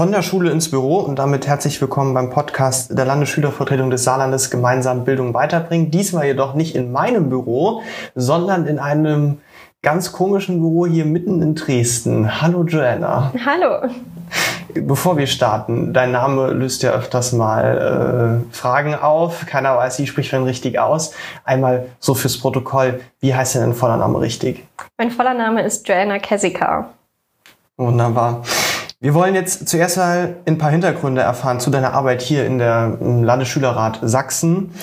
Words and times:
Von 0.00 0.12
der 0.12 0.22
Schule 0.22 0.50
ins 0.50 0.70
Büro 0.70 1.00
und 1.00 1.18
damit 1.18 1.46
herzlich 1.46 1.78
willkommen 1.78 2.14
beim 2.14 2.30
Podcast 2.30 2.96
der 2.96 3.04
Landesschülervertretung 3.04 3.90
des 3.90 4.02
Saarlandes 4.02 4.50
Gemeinsam 4.50 5.04
Bildung 5.04 5.34
weiterbringen. 5.34 5.90
Diesmal 5.90 6.24
jedoch 6.24 6.54
nicht 6.54 6.74
in 6.74 6.90
meinem 6.90 7.28
Büro, 7.28 7.82
sondern 8.14 8.66
in 8.66 8.78
einem 8.78 9.42
ganz 9.82 10.10
komischen 10.10 10.60
Büro 10.60 10.86
hier 10.86 11.04
mitten 11.04 11.42
in 11.42 11.54
Dresden. 11.54 12.40
Hallo 12.40 12.64
Joanna. 12.64 13.30
Hallo. 13.44 13.92
Bevor 14.72 15.18
wir 15.18 15.26
starten, 15.26 15.92
dein 15.92 16.12
Name 16.12 16.50
löst 16.52 16.82
ja 16.82 16.92
öfters 16.92 17.32
mal 17.32 18.40
äh, 18.48 18.56
Fragen 18.56 18.94
auf. 18.94 19.44
Keiner 19.44 19.76
weiß, 19.76 19.98
wie 19.98 20.06
spricht 20.06 20.32
man 20.32 20.44
richtig 20.44 20.78
aus. 20.78 21.12
Einmal 21.44 21.88
so 21.98 22.14
fürs 22.14 22.38
Protokoll, 22.38 23.02
wie 23.20 23.34
heißt 23.34 23.56
denn 23.56 23.62
dein 23.64 23.74
voller 23.74 23.98
Name 23.98 24.18
richtig? 24.18 24.66
Mein 24.96 25.10
voller 25.10 25.34
Name 25.34 25.60
ist 25.62 25.86
Joanna 25.86 26.18
Kessika. 26.18 26.88
Wunderbar. 27.76 28.42
Wir 29.02 29.14
wollen 29.14 29.34
jetzt 29.34 29.66
zuerst 29.66 29.96
mal 29.96 30.36
ein 30.44 30.58
paar 30.58 30.70
Hintergründe 30.70 31.22
erfahren 31.22 31.58
zu 31.58 31.70
deiner 31.70 31.94
Arbeit 31.94 32.20
hier 32.20 32.44
in 32.44 32.58
der 32.58 32.98
Landesschülerrat 33.00 34.00
Sachsen. 34.02 34.74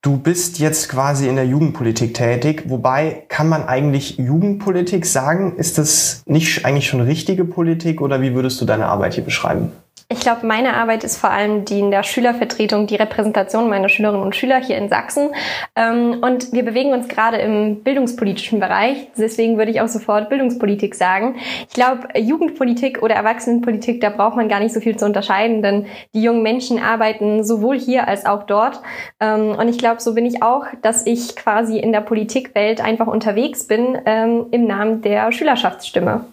Du 0.00 0.16
bist 0.16 0.58
jetzt 0.58 0.88
quasi 0.88 1.28
in 1.28 1.36
der 1.36 1.44
Jugendpolitik 1.44 2.14
tätig, 2.14 2.64
wobei 2.68 3.26
kann 3.28 3.50
man 3.50 3.68
eigentlich 3.68 4.16
Jugendpolitik 4.16 5.04
sagen? 5.04 5.56
Ist 5.56 5.76
das 5.76 6.22
nicht 6.24 6.64
eigentlich 6.64 6.88
schon 6.88 7.02
richtige 7.02 7.44
Politik 7.44 8.00
oder 8.00 8.22
wie 8.22 8.34
würdest 8.34 8.58
du 8.62 8.64
deine 8.64 8.86
Arbeit 8.86 9.12
hier 9.12 9.24
beschreiben? 9.24 9.70
Ich 10.08 10.20
glaube, 10.20 10.46
meine 10.46 10.74
Arbeit 10.74 11.02
ist 11.02 11.16
vor 11.16 11.30
allem 11.30 11.64
die 11.64 11.80
in 11.80 11.90
der 11.90 12.02
Schülervertretung, 12.02 12.86
die 12.86 12.96
Repräsentation 12.96 13.70
meiner 13.70 13.88
Schülerinnen 13.88 14.22
und 14.22 14.36
Schüler 14.36 14.60
hier 14.60 14.76
in 14.76 14.90
Sachsen. 14.90 15.30
Ähm, 15.76 16.18
und 16.20 16.52
wir 16.52 16.62
bewegen 16.62 16.92
uns 16.92 17.08
gerade 17.08 17.38
im 17.38 17.82
bildungspolitischen 17.82 18.60
Bereich. 18.60 19.08
Deswegen 19.16 19.56
würde 19.56 19.70
ich 19.70 19.80
auch 19.80 19.88
sofort 19.88 20.28
Bildungspolitik 20.28 20.94
sagen. 20.94 21.36
Ich 21.68 21.74
glaube, 21.74 22.08
Jugendpolitik 22.18 23.02
oder 23.02 23.14
Erwachsenenpolitik, 23.14 24.02
da 24.02 24.10
braucht 24.10 24.36
man 24.36 24.48
gar 24.48 24.60
nicht 24.60 24.74
so 24.74 24.80
viel 24.80 24.96
zu 24.96 25.06
unterscheiden, 25.06 25.62
denn 25.62 25.86
die 26.12 26.22
jungen 26.22 26.42
Menschen 26.42 26.78
arbeiten 26.78 27.42
sowohl 27.42 27.78
hier 27.78 28.06
als 28.06 28.26
auch 28.26 28.42
dort. 28.42 28.82
Ähm, 29.20 29.56
und 29.58 29.68
ich 29.68 29.78
glaube, 29.78 30.02
so 30.02 30.14
bin 30.14 30.26
ich 30.26 30.42
auch, 30.42 30.66
dass 30.82 31.06
ich 31.06 31.34
quasi 31.34 31.78
in 31.78 31.92
der 31.92 32.02
Politikwelt 32.02 32.82
einfach 32.82 33.06
unterwegs 33.06 33.66
bin 33.66 33.98
ähm, 34.04 34.46
im 34.50 34.66
Namen 34.66 35.00
der 35.00 35.32
Schülerschaftsstimme. 35.32 36.26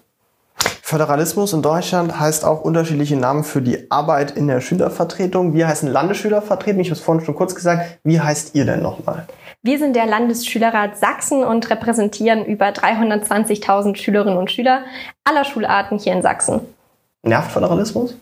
Föderalismus 0.91 1.53
in 1.53 1.61
Deutschland 1.61 2.19
heißt 2.19 2.43
auch 2.43 2.61
unterschiedliche 2.61 3.15
Namen 3.15 3.45
für 3.45 3.61
die 3.61 3.89
Arbeit 3.89 4.31
in 4.31 4.47
der 4.47 4.59
Schülervertretung. 4.59 5.53
Wir 5.53 5.69
heißen 5.69 5.89
Landesschülervertretung. 5.89 6.81
Ich 6.81 6.89
habe 6.89 6.97
es 6.97 7.01
vorhin 7.01 7.23
schon 7.23 7.35
kurz 7.35 7.55
gesagt. 7.55 7.99
Wie 8.03 8.19
heißt 8.19 8.55
ihr 8.55 8.65
denn 8.65 8.81
nochmal? 8.81 9.25
Wir 9.61 9.79
sind 9.79 9.95
der 9.95 10.05
Landesschülerrat 10.05 10.97
Sachsen 10.97 11.43
und 11.45 11.69
repräsentieren 11.69 12.43
über 12.43 12.67
320.000 12.69 13.95
Schülerinnen 13.95 14.37
und 14.37 14.51
Schüler 14.51 14.83
aller 15.23 15.45
Schularten 15.45 15.97
hier 15.97 16.11
in 16.11 16.21
Sachsen. 16.21 16.59
Nervt 17.23 17.51
Föderalismus? 17.51 18.17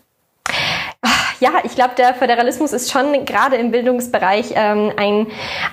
Ja, 1.40 1.52
ich 1.64 1.74
glaube, 1.74 1.94
der 1.96 2.14
Föderalismus 2.14 2.72
ist 2.72 2.92
schon 2.92 3.24
gerade 3.24 3.56
im 3.56 3.70
Bildungsbereich 3.70 4.52
ähm, 4.54 4.92
ein, 4.96 5.26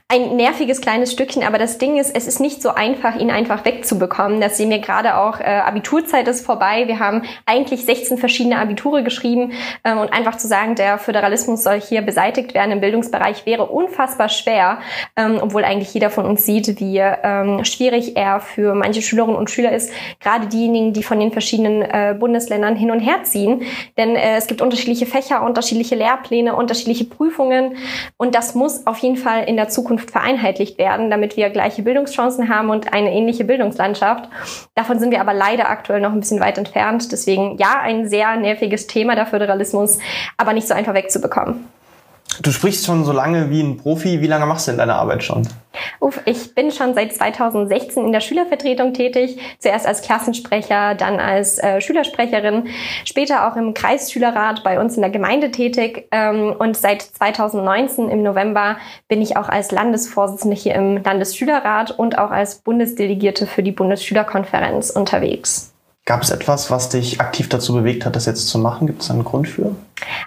ein 0.07 0.37
nerviges 0.37 0.79
kleines 0.79 1.11
Stückchen. 1.11 1.43
Aber 1.43 1.57
das 1.57 1.77
Ding 1.77 1.97
ist, 1.97 2.15
es 2.15 2.25
ist 2.25 2.39
nicht 2.39 2.61
so 2.61 2.69
einfach, 2.69 3.15
ihn 3.15 3.29
einfach 3.29 3.65
wegzubekommen. 3.65 4.39
Das 4.39 4.55
sehen 4.57 4.69
wir 4.69 4.79
gerade 4.79 5.17
auch. 5.17 5.41
Äh, 5.41 5.43
Abiturzeit 5.43 6.27
ist 6.29 6.45
vorbei. 6.45 6.87
Wir 6.87 6.99
haben 6.99 7.23
eigentlich 7.45 7.85
16 7.85 8.17
verschiedene 8.17 8.59
Abiture 8.59 9.03
geschrieben. 9.03 9.51
Ähm, 9.83 9.97
und 9.97 10.13
einfach 10.13 10.37
zu 10.37 10.47
sagen, 10.47 10.75
der 10.75 10.97
Föderalismus 10.97 11.63
soll 11.63 11.81
hier 11.81 12.01
beseitigt 12.01 12.53
werden 12.53 12.71
im 12.71 12.79
Bildungsbereich, 12.79 13.45
wäre 13.45 13.65
unfassbar 13.65 14.29
schwer. 14.29 14.79
Ähm, 15.17 15.39
obwohl 15.41 15.65
eigentlich 15.65 15.93
jeder 15.93 16.09
von 16.09 16.25
uns 16.25 16.45
sieht, 16.45 16.79
wie 16.79 16.97
ähm, 16.99 17.65
schwierig 17.65 18.15
er 18.15 18.39
für 18.39 18.73
manche 18.73 19.01
Schülerinnen 19.01 19.35
und 19.35 19.51
Schüler 19.51 19.73
ist. 19.73 19.91
Gerade 20.21 20.47
diejenigen, 20.47 20.93
die 20.93 21.03
von 21.03 21.19
den 21.19 21.33
verschiedenen 21.33 21.81
äh, 21.81 22.15
Bundesländern 22.17 22.77
hin 22.77 22.89
und 22.89 23.01
her 23.01 23.23
ziehen. 23.23 23.63
Denn 23.97 24.15
äh, 24.15 24.37
es 24.37 24.47
gibt 24.47 24.61
unterschiedliche 24.61 25.05
Fächer 25.05 25.43
und 25.43 25.56
unterschiedliche 25.57 25.95
Lehrpläne, 25.95 26.55
unterschiedliche 26.55 27.05
Prüfungen. 27.05 27.77
Und 28.17 28.35
das 28.35 28.53
muss 28.53 28.85
auf 28.85 28.99
jeden 28.99 29.17
Fall 29.17 29.45
in 29.45 29.55
der 29.57 29.69
Zukunft 29.69 30.11
vereinheitlicht 30.11 30.77
werden, 30.77 31.09
damit 31.09 31.35
wir 31.35 31.49
gleiche 31.49 31.81
Bildungschancen 31.81 32.47
haben 32.47 32.69
und 32.69 32.93
eine 32.93 33.11
ähnliche 33.11 33.43
Bildungslandschaft. 33.43 34.29
Davon 34.75 34.99
sind 34.99 35.09
wir 35.09 35.19
aber 35.19 35.33
leider 35.33 35.69
aktuell 35.69 35.99
noch 35.99 36.11
ein 36.11 36.19
bisschen 36.19 36.39
weit 36.39 36.59
entfernt. 36.59 37.11
Deswegen 37.11 37.57
ja, 37.57 37.79
ein 37.81 38.07
sehr 38.07 38.35
nerviges 38.35 38.85
Thema 38.85 39.15
der 39.15 39.25
Föderalismus, 39.25 39.97
aber 40.37 40.53
nicht 40.53 40.67
so 40.67 40.75
einfach 40.75 40.93
wegzubekommen. 40.93 41.65
Du 42.41 42.51
sprichst 42.51 42.85
schon 42.85 43.03
so 43.03 43.11
lange 43.11 43.49
wie 43.49 43.61
ein 43.61 43.77
Profi. 43.77 44.21
Wie 44.21 44.27
lange 44.27 44.45
machst 44.45 44.67
du 44.67 44.71
denn 44.71 44.79
deine 44.79 44.95
Arbeit 44.95 45.23
schon? 45.23 45.47
Uff, 45.99 46.19
ich 46.25 46.53
bin 46.53 46.71
schon 46.71 46.93
seit 46.93 47.13
2016 47.13 48.05
in 48.05 48.11
der 48.11 48.19
Schülervertretung 48.19 48.93
tätig. 48.93 49.39
Zuerst 49.59 49.87
als 49.87 50.01
Klassensprecher, 50.01 50.95
dann 50.95 51.19
als 51.19 51.57
äh, 51.57 51.81
Schülersprecherin, 51.81 52.67
später 53.05 53.47
auch 53.47 53.55
im 53.55 53.73
Kreisschülerrat 53.73 54.63
bei 54.63 54.79
uns 54.79 54.95
in 54.95 55.01
der 55.01 55.11
Gemeinde 55.11 55.51
tätig. 55.51 56.07
Ähm, 56.11 56.55
und 56.57 56.77
seit 56.77 57.01
2019 57.01 58.09
im 58.09 58.23
November 58.23 58.77
bin 59.07 59.21
ich 59.21 59.37
auch 59.37 59.49
als 59.49 59.71
Landesvorsitzende 59.71 60.55
hier 60.55 60.75
im 60.75 61.03
Landesschülerrat 61.03 61.91
und 61.91 62.17
auch 62.17 62.31
als 62.31 62.55
Bundesdelegierte 62.59 63.47
für 63.47 63.63
die 63.63 63.71
Bundesschülerkonferenz 63.71 64.89
unterwegs. 64.91 65.73
Gab 66.05 66.21
es 66.21 66.29
etwas, 66.29 66.71
was 66.71 66.89
dich 66.89 67.19
aktiv 67.19 67.49
dazu 67.49 67.73
bewegt 67.73 68.05
hat, 68.05 68.15
das 68.15 68.25
jetzt 68.25 68.47
zu 68.47 68.59
machen? 68.59 68.87
Gibt 68.87 69.01
es 69.01 69.11
einen 69.11 69.25
Grund 69.25 69.47
für? 69.47 69.75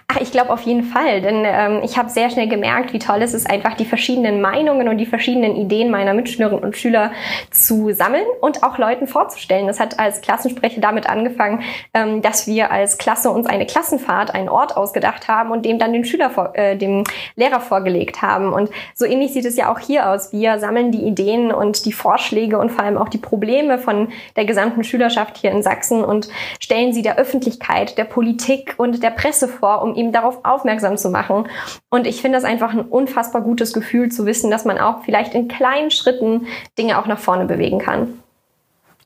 Ach, 0.07 0.19
ich 0.19 0.31
glaube 0.31 0.51
auf 0.51 0.63
jeden 0.63 0.83
Fall, 0.83 1.21
denn 1.21 1.43
ähm, 1.45 1.81
ich 1.83 1.97
habe 1.97 2.09
sehr 2.09 2.29
schnell 2.29 2.49
gemerkt, 2.49 2.91
wie 2.91 2.99
toll 2.99 3.21
es 3.21 3.33
ist, 3.33 3.49
einfach 3.49 3.75
die 3.75 3.85
verschiedenen 3.85 4.41
Meinungen 4.41 4.89
und 4.89 4.97
die 4.97 5.05
verschiedenen 5.05 5.55
Ideen 5.55 5.89
meiner 5.89 6.13
Mitschülerinnen 6.13 6.61
und 6.61 6.75
Schüler 6.75 7.11
zu 7.49 7.93
sammeln 7.93 8.25
und 8.41 8.63
auch 8.63 8.77
Leuten 8.77 9.07
vorzustellen. 9.07 9.67
Das 9.67 9.79
hat 9.79 9.99
als 9.99 10.19
Klassensprecher 10.19 10.81
damit 10.81 11.09
angefangen, 11.09 11.63
ähm, 11.93 12.21
dass 12.21 12.45
wir 12.45 12.71
als 12.71 12.97
Klasse 12.97 13.31
uns 13.31 13.47
eine 13.47 13.65
Klassenfahrt, 13.65 14.35
einen 14.35 14.49
Ort 14.49 14.75
ausgedacht 14.75 15.29
haben 15.29 15.51
und 15.51 15.65
dem 15.65 15.79
dann 15.79 15.93
den 15.93 16.03
Schüler, 16.03 16.29
vor, 16.29 16.51
äh, 16.55 16.75
dem 16.75 17.05
Lehrer 17.37 17.61
vorgelegt 17.61 18.21
haben. 18.21 18.51
Und 18.51 18.69
so 18.93 19.05
ähnlich 19.05 19.31
sieht 19.31 19.45
es 19.45 19.55
ja 19.55 19.71
auch 19.71 19.79
hier 19.79 20.09
aus. 20.09 20.33
Wir 20.33 20.59
sammeln 20.59 20.91
die 20.91 21.03
Ideen 21.03 21.53
und 21.53 21.85
die 21.85 21.93
Vorschläge 21.93 22.57
und 22.57 22.71
vor 22.71 22.83
allem 22.83 22.97
auch 22.97 23.09
die 23.09 23.17
Probleme 23.17 23.77
von 23.77 24.09
der 24.35 24.43
gesamten 24.43 24.83
Schülerschaft 24.83 25.37
hier 25.37 25.51
in 25.51 25.63
Sachsen 25.63 26.03
und 26.03 26.27
stellen 26.59 26.91
sie 26.91 27.01
der 27.01 27.17
Öffentlichkeit, 27.17 27.97
der 27.97 28.03
Politik 28.03 28.73
und 28.77 29.01
der 29.01 29.11
Presse 29.11 29.47
vor, 29.47 29.60
um 29.67 29.95
ihm 29.95 30.11
darauf 30.11 30.39
aufmerksam 30.43 30.97
zu 30.97 31.09
machen. 31.09 31.47
Und 31.89 32.07
ich 32.07 32.21
finde 32.21 32.37
das 32.37 32.45
einfach 32.45 32.73
ein 32.73 32.81
unfassbar 32.81 33.41
gutes 33.41 33.73
Gefühl 33.73 34.09
zu 34.09 34.25
wissen, 34.25 34.51
dass 34.51 34.65
man 34.65 34.77
auch 34.77 35.03
vielleicht 35.03 35.33
in 35.33 35.47
kleinen 35.47 35.91
Schritten 35.91 36.47
Dinge 36.77 36.99
auch 36.99 37.07
nach 37.07 37.19
vorne 37.19 37.45
bewegen 37.45 37.79
kann. 37.79 38.19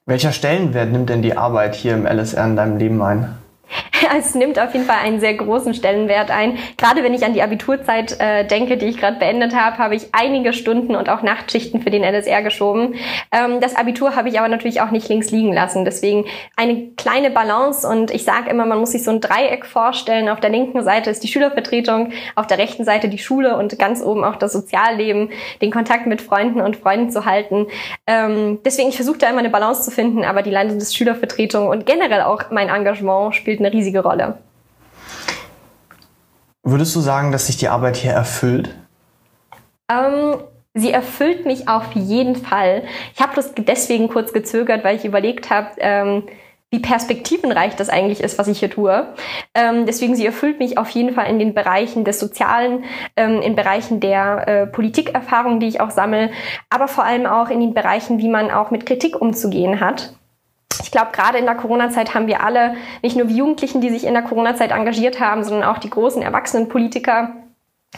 Welcher 0.06 0.32
Stellenwert 0.32 0.92
nimmt 0.92 1.10
denn 1.10 1.22
die 1.22 1.36
Arbeit 1.36 1.76
hier 1.76 1.96
im 1.96 2.06
LSR 2.06 2.46
in 2.46 2.56
deinem 2.56 2.78
Leben 2.78 3.02
ein? 3.02 3.38
es 4.18 4.36
nimmt 4.36 4.60
auf 4.60 4.74
jeden 4.74 4.86
Fall 4.86 4.98
einen 5.04 5.20
sehr 5.20 5.34
großen 5.34 5.74
Stellenwert 5.74 6.32
ein. 6.32 6.58
Gerade 6.78 7.04
wenn 7.04 7.14
ich 7.14 7.26
an 7.26 7.34
die 7.34 7.42
Abiturzeit 7.42 8.20
äh, 8.20 8.46
denke, 8.46 8.78
die 8.78 8.88
ich 8.88 8.98
gerade 8.98 9.18
beendet 9.18 9.56
habe, 9.56 9.78
habe 9.78 9.96
ich 9.96 10.08
einige 10.12 10.54
Stunden 10.54 10.96
und 10.96 11.10
auch 11.10 11.22
Nachtschichten 11.22 11.82
für 11.82 11.90
den 11.90 12.04
LSR 12.04 12.42
geschoben. 12.44 12.96
Ähm, 13.32 13.60
das 13.60 13.76
Abitur 13.76 14.16
habe 14.16 14.30
ich 14.30 14.40
aber 14.40 14.48
natürlich 14.48 14.82
auch 14.82 14.92
nicht 14.92 15.08
links 15.10 15.32
liegen 15.32 15.54
lassen. 15.54 15.86
Deswegen 15.86 16.26
eine 16.56 16.90
kleine 16.98 17.32
Balance 17.32 17.88
und 17.88 18.12
ich 18.12 18.24
sage 18.24 18.50
immer, 18.50 18.66
man 18.66 18.80
muss 18.80 18.92
sich 18.92 19.04
so 19.04 19.12
ein 19.12 19.22
Dreieck 19.22 19.66
vorstellen. 19.66 20.30
Auf 20.30 20.40
der 20.40 20.50
linken 20.50 20.84
Seite 20.84 21.10
ist 21.10 21.24
die 21.24 21.28
Schülervertretung, 21.28 22.12
auf 22.36 22.48
der 22.48 22.58
rechten 22.58 22.84
Seite 22.86 23.10
die 23.10 23.18
Schule 23.18 23.58
und 23.58 23.78
ganz 23.80 24.01
oben 24.01 24.24
auch 24.24 24.36
das 24.36 24.54
Sozialleben, 24.54 25.30
den 25.62 25.72
Kontakt 25.72 26.08
mit 26.08 26.22
Freunden 26.22 26.62
und 26.62 26.75
Freunden 26.75 27.10
zu 27.10 27.25
halten. 27.25 27.68
Ähm, 28.08 28.60
deswegen, 28.66 28.90
ich 28.90 28.96
versuche 28.96 29.18
da 29.18 29.30
immer 29.30 29.40
eine 29.40 29.50
Balance 29.50 29.84
zu 29.84 29.92
finden, 29.92 30.24
aber 30.24 30.42
die 30.42 30.51
Landesschülervertretung 30.51 31.68
und 31.68 31.86
generell 31.86 32.22
auch 32.22 32.51
mein 32.51 32.69
Engagement 32.69 33.36
spielt 33.36 33.60
eine 33.60 33.72
riesige 33.72 33.94
Rolle. 34.00 34.38
Würdest 36.63 36.95
du 36.95 37.00
sagen, 37.00 37.31
dass 37.31 37.47
sich 37.47 37.57
die 37.57 37.68
Arbeit 37.68 37.95
hier 37.95 38.12
erfüllt? 38.12 38.75
Ähm, 39.89 40.38
sie 40.74 40.92
erfüllt 40.92 41.45
mich 41.45 41.68
auf 41.68 41.94
jeden 41.94 42.36
Fall. 42.36 42.83
Ich 43.13 43.21
habe 43.21 43.36
das 43.36 43.53
deswegen 43.56 44.09
kurz 44.09 44.33
gezögert, 44.33 44.83
weil 44.83 44.95
ich 44.95 45.06
überlegt 45.06 45.51
habe, 45.51 45.69
ähm, 45.77 46.24
wie 46.71 46.80
perspektivenreich 46.80 47.75
das 47.75 47.89
eigentlich 47.89 48.21
ist, 48.21 48.38
was 48.38 48.47
ich 48.47 48.59
hier 48.59 48.69
tue. 48.69 49.07
Ähm, 49.53 49.86
deswegen, 49.86 50.15
sie 50.15 50.25
erfüllt 50.25 50.59
mich 50.59 50.77
auf 50.77 50.89
jeden 50.89 51.13
Fall 51.13 51.27
in 51.27 51.39
den 51.39 51.53
Bereichen 51.53 52.03
des 52.03 52.19
Sozialen, 52.19 52.83
ähm, 53.15 53.41
in 53.41 53.56
Bereichen 53.56 54.00
der 54.00 54.48
äh, 54.48 54.68
Politikerfahrung, 54.68 55.59
die 55.59 55.68
ich 55.68 55.80
auch 55.80 55.91
sammle, 55.91 56.31
aber 56.69 56.88
vor 56.88 57.06
allem 57.06 57.27
auch 57.27 57.50
in 57.50 57.59
den 57.59 57.74
Bereichen, 57.74 58.18
wie 58.18 58.27
man 58.27 58.51
auch 58.51 58.71
mit 58.71 58.86
Kritik 58.86 59.21
umzugehen 59.21 59.80
hat. 59.80 60.13
Ich 60.81 60.92
glaube, 60.92 61.12
gerade 61.12 61.38
in 61.38 61.45
der 61.45 61.56
Corona-Zeit 61.56 62.13
haben 62.13 62.27
wir 62.27 62.44
alle, 62.44 62.75
nicht 63.01 63.16
nur 63.16 63.27
die 63.27 63.38
Jugendlichen, 63.38 63.81
die 63.81 63.89
sich 63.89 64.06
in 64.06 64.13
der 64.13 64.24
Corona-Zeit 64.24 64.72
engagiert 64.72 65.19
haben, 65.19 65.44
sondern 65.44 65.69
auch 65.69 65.77
die 65.77 65.89
großen 65.89 66.22
erwachsenen 66.22 66.69
Politiker, 66.69 67.33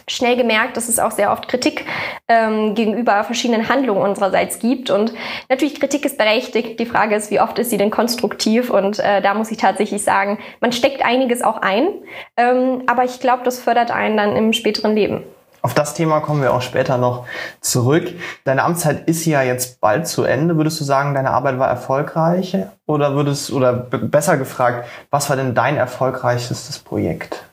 schnell 0.07 0.38
gemerkt, 0.38 0.77
dass 0.77 0.89
es 0.89 1.00
auch 1.00 1.12
sehr 1.12 1.31
oft 1.31 1.47
Kritik 1.47 1.85
ähm, 2.27 2.75
gegenüber 2.75 3.24
verschiedenen 3.24 3.69
Handlungen 3.69 4.01
unsererseits 4.01 4.59
gibt. 4.59 4.89
Und 4.89 5.13
natürlich, 5.50 5.79
Kritik 5.79 6.06
ist 6.06 6.18
berechtigt. 6.18 6.79
Die 6.79 6.85
Frage 6.85 7.15
ist, 7.15 7.31
wie 7.31 7.39
oft 7.39 7.57
ist 7.59 7.69
sie 7.69 7.77
denn 7.77 7.89
konstruktiv? 7.89 8.69
Und 8.69 9.00
äh, 9.00 9.21
da 9.21 9.33
muss 9.33 9.51
ich 9.51 9.57
tatsächlich 9.57 10.03
sagen, 10.03 10.39
man 10.59 10.71
steckt 10.71 11.03
einiges 11.03 11.41
auch 11.41 11.57
ein. 11.62 11.88
Ähm, 12.35 12.83
aber 12.88 13.06
ich 13.06 13.19
glaube, 13.19 13.44
das 13.44 13.59
fördert 13.59 13.91
einen 13.91 14.18
dann 14.18 14.35
im 14.35 14.53
späteren 14.53 14.95
Leben. 14.95 15.24
Auf 15.62 15.74
das 15.74 15.94
Thema 15.94 16.19
kommen 16.21 16.42
wir 16.42 16.54
auch 16.54 16.62
später 16.62 16.98
noch 16.98 17.25
zurück. 17.62 18.13
Deine 18.44 18.63
Amtszeit 18.63 19.07
ist 19.07 19.25
ja 19.25 19.42
jetzt 19.42 19.81
bald 19.81 20.07
zu 20.07 20.24
Ende. 20.24 20.56
Würdest 20.56 20.80
du 20.80 20.83
sagen, 20.83 21.13
deine 21.13 21.31
Arbeit 21.31 21.59
war 21.59 21.68
erfolgreich? 21.68 22.56
Oder 22.86 23.15
würdest, 23.15 23.51
oder 23.51 23.74
besser 23.74 24.38
gefragt, 24.38 24.88
was 25.09 25.30
war 25.30 25.36
denn 25.36 25.56
dein 25.56 25.77
erfolgreichstes 25.77 26.80
Projekt? 26.80 27.46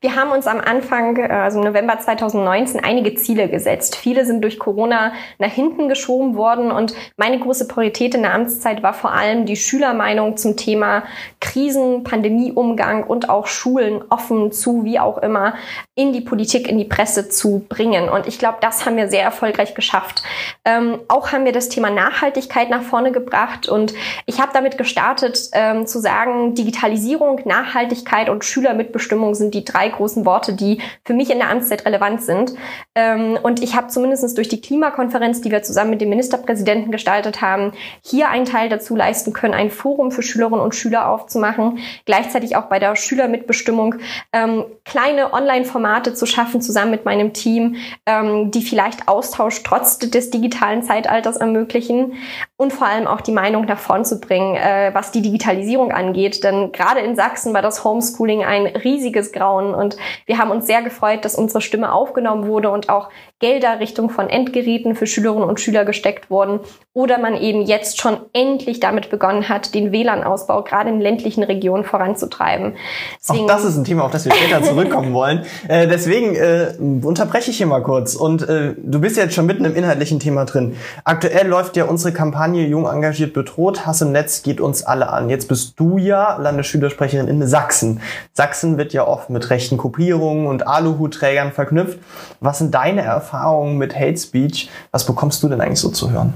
Wir 0.00 0.16
haben 0.16 0.30
uns 0.30 0.46
am 0.46 0.60
Anfang, 0.60 1.16
äh, 1.16 1.28
also 1.28 1.60
November 1.60 1.98
2019, 1.98 2.82
einige 2.82 3.14
Ziele 3.14 3.48
gesetzt. 3.48 3.96
Viele 3.96 4.24
sind 4.24 4.42
durch 4.42 4.58
Corona 4.58 5.12
nach 5.38 5.52
hinten 5.52 5.88
geschoben 5.88 6.36
worden 6.36 6.70
und 6.70 6.94
meine 7.16 7.38
große 7.38 7.68
Priorität 7.68 8.14
in 8.14 8.22
der 8.22 8.34
Amtszeit 8.34 8.82
war 8.82 8.94
vor 8.94 9.12
allem 9.12 9.46
die 9.46 9.56
Schülermeinung 9.56 10.36
zum 10.36 10.56
Thema 10.56 11.04
Krisen, 11.40 12.04
Pandemieumgang 12.04 13.04
und 13.04 13.28
auch 13.28 13.46
Schulen 13.46 14.02
offen 14.10 14.52
zu, 14.52 14.84
wie 14.84 14.98
auch 14.98 15.18
immer, 15.18 15.54
in 15.94 16.12
die 16.12 16.20
Politik, 16.20 16.68
in 16.68 16.78
die 16.78 16.84
Presse 16.84 17.28
zu 17.28 17.64
bringen. 17.68 18.08
Und 18.08 18.26
ich 18.26 18.38
glaube, 18.38 18.58
das 18.60 18.84
haben 18.84 18.96
wir 18.96 19.08
sehr 19.08 19.22
erfolgreich 19.22 19.74
geschafft. 19.74 20.22
Ähm, 20.64 21.00
auch 21.08 21.32
haben 21.32 21.44
wir 21.44 21.52
das 21.52 21.68
Thema 21.68 21.90
Nachhaltigkeit 21.90 22.70
nach 22.70 22.82
vorne 22.82 23.12
gebracht 23.12 23.68
und 23.68 23.94
ich 24.26 24.40
habe 24.40 24.52
damit 24.52 24.78
gestartet 24.78 25.50
ähm, 25.52 25.86
zu 25.86 26.00
sagen, 26.00 26.54
Digitalisierung, 26.54 27.40
Nachhaltigkeit 27.44 28.28
und 28.28 28.44
Schülermitbestimmung 28.44 29.34
sind 29.34 29.53
die 29.54 29.64
drei 29.64 29.88
großen 29.88 30.26
Worte, 30.26 30.52
die 30.52 30.80
für 31.04 31.14
mich 31.14 31.30
in 31.30 31.38
der 31.38 31.50
Amtszeit 31.50 31.86
relevant 31.86 32.22
sind. 32.22 32.54
Ähm, 32.94 33.38
und 33.42 33.62
ich 33.62 33.74
habe 33.74 33.88
zumindest 33.88 34.36
durch 34.36 34.48
die 34.48 34.60
Klimakonferenz, 34.60 35.40
die 35.40 35.50
wir 35.50 35.62
zusammen 35.62 35.90
mit 35.90 36.00
dem 36.00 36.08
Ministerpräsidenten 36.08 36.90
gestaltet 36.90 37.40
haben, 37.40 37.72
hier 38.02 38.28
einen 38.28 38.44
Teil 38.44 38.68
dazu 38.68 38.96
leisten 38.96 39.32
können, 39.32 39.54
ein 39.54 39.70
Forum 39.70 40.10
für 40.10 40.22
Schülerinnen 40.22 40.60
und 40.60 40.74
Schüler 40.74 41.08
aufzumachen. 41.08 41.78
Gleichzeitig 42.04 42.56
auch 42.56 42.66
bei 42.66 42.78
der 42.78 42.96
Schülermitbestimmung 42.96 43.96
ähm, 44.32 44.64
kleine 44.84 45.32
Online-Formate 45.32 46.14
zu 46.14 46.26
schaffen, 46.26 46.60
zusammen 46.60 46.90
mit 46.90 47.04
meinem 47.04 47.32
Team, 47.32 47.76
ähm, 48.06 48.50
die 48.50 48.62
vielleicht 48.62 49.08
Austausch 49.08 49.62
trotz 49.62 49.98
des 49.98 50.30
digitalen 50.30 50.82
Zeitalters 50.82 51.36
ermöglichen 51.36 52.14
und 52.56 52.72
vor 52.72 52.86
allem 52.86 53.06
auch 53.06 53.20
die 53.20 53.32
Meinung 53.32 53.64
nach 53.66 53.78
vorn 53.78 54.04
zu 54.04 54.20
bringen, 54.20 54.56
äh, 54.56 54.90
was 54.92 55.12
die 55.12 55.22
Digitalisierung 55.22 55.92
angeht. 55.92 56.44
Denn 56.44 56.72
gerade 56.72 57.00
in 57.00 57.16
Sachsen 57.16 57.54
war 57.54 57.62
das 57.62 57.84
Homeschooling 57.84 58.44
ein 58.44 58.66
riesiges 58.66 59.32
Grauen 59.44 59.74
und 59.74 59.96
wir 60.26 60.38
haben 60.38 60.50
uns 60.50 60.66
sehr 60.66 60.82
gefreut, 60.82 61.24
dass 61.24 61.34
unsere 61.34 61.60
Stimme 61.60 61.92
aufgenommen 61.92 62.46
wurde 62.46 62.70
und 62.70 62.88
auch 62.88 63.10
Gelder 63.40 63.78
Richtung 63.78 64.08
von 64.08 64.30
Endgeräten 64.30 64.94
für 64.94 65.06
Schülerinnen 65.06 65.46
und 65.46 65.60
Schüler 65.60 65.84
gesteckt 65.84 66.30
wurden 66.30 66.60
oder 66.94 67.18
man 67.18 67.36
eben 67.36 67.62
jetzt 67.62 68.00
schon 68.00 68.16
endlich 68.32 68.80
damit 68.80 69.10
begonnen 69.10 69.48
hat, 69.48 69.74
den 69.74 69.92
WLAN-Ausbau 69.92 70.62
gerade 70.62 70.88
in 70.88 71.00
ländlichen 71.00 71.42
Regionen 71.42 71.84
voranzutreiben. 71.84 72.76
Deswegen, 73.20 73.44
auch 73.44 73.46
das 73.48 73.64
ist 73.64 73.76
ein 73.76 73.84
Thema, 73.84 74.04
auf 74.04 74.12
das 74.12 74.24
wir 74.24 74.32
später 74.32 74.62
zurückkommen 74.62 75.12
wollen. 75.12 75.44
Äh, 75.68 75.88
deswegen 75.88 76.36
äh, 76.36 76.72
unterbreche 77.02 77.50
ich 77.50 77.58
hier 77.58 77.66
mal 77.66 77.82
kurz 77.82 78.14
und 78.14 78.48
äh, 78.48 78.74
du 78.78 79.00
bist 79.00 79.16
jetzt 79.16 79.34
schon 79.34 79.44
mitten 79.44 79.64
im 79.66 79.76
inhaltlichen 79.76 80.20
Thema 80.20 80.46
drin. 80.46 80.76
Aktuell 81.04 81.46
läuft 81.46 81.76
ja 81.76 81.84
unsere 81.84 82.14
Kampagne 82.14 82.64
Jung 82.66 82.86
engagiert 82.86 83.34
bedroht, 83.34 83.84
Hass 83.84 84.00
im 84.00 84.12
Netz 84.12 84.42
geht 84.42 84.60
uns 84.60 84.84
alle 84.84 85.10
an. 85.10 85.28
Jetzt 85.28 85.48
bist 85.48 85.78
du 85.78 85.98
ja 85.98 86.38
Landesschülersprecherin 86.38 87.28
in 87.28 87.46
Sachsen. 87.46 88.00
Sachsen 88.32 88.78
wird 88.78 88.92
ja 88.94 89.06
oft 89.06 89.23
mit 89.28 89.50
rechten 89.50 89.76
Kopierungen 89.76 90.46
und 90.46 90.66
Aluhutträgern 90.66 91.52
verknüpft. 91.52 91.98
Was 92.40 92.58
sind 92.58 92.74
deine 92.74 93.02
Erfahrungen 93.02 93.78
mit 93.78 93.94
Hate 93.94 94.16
Speech? 94.16 94.70
Was 94.90 95.06
bekommst 95.06 95.42
du 95.42 95.48
denn 95.48 95.60
eigentlich 95.60 95.80
so 95.80 95.90
zu 95.90 96.10
hören? 96.10 96.34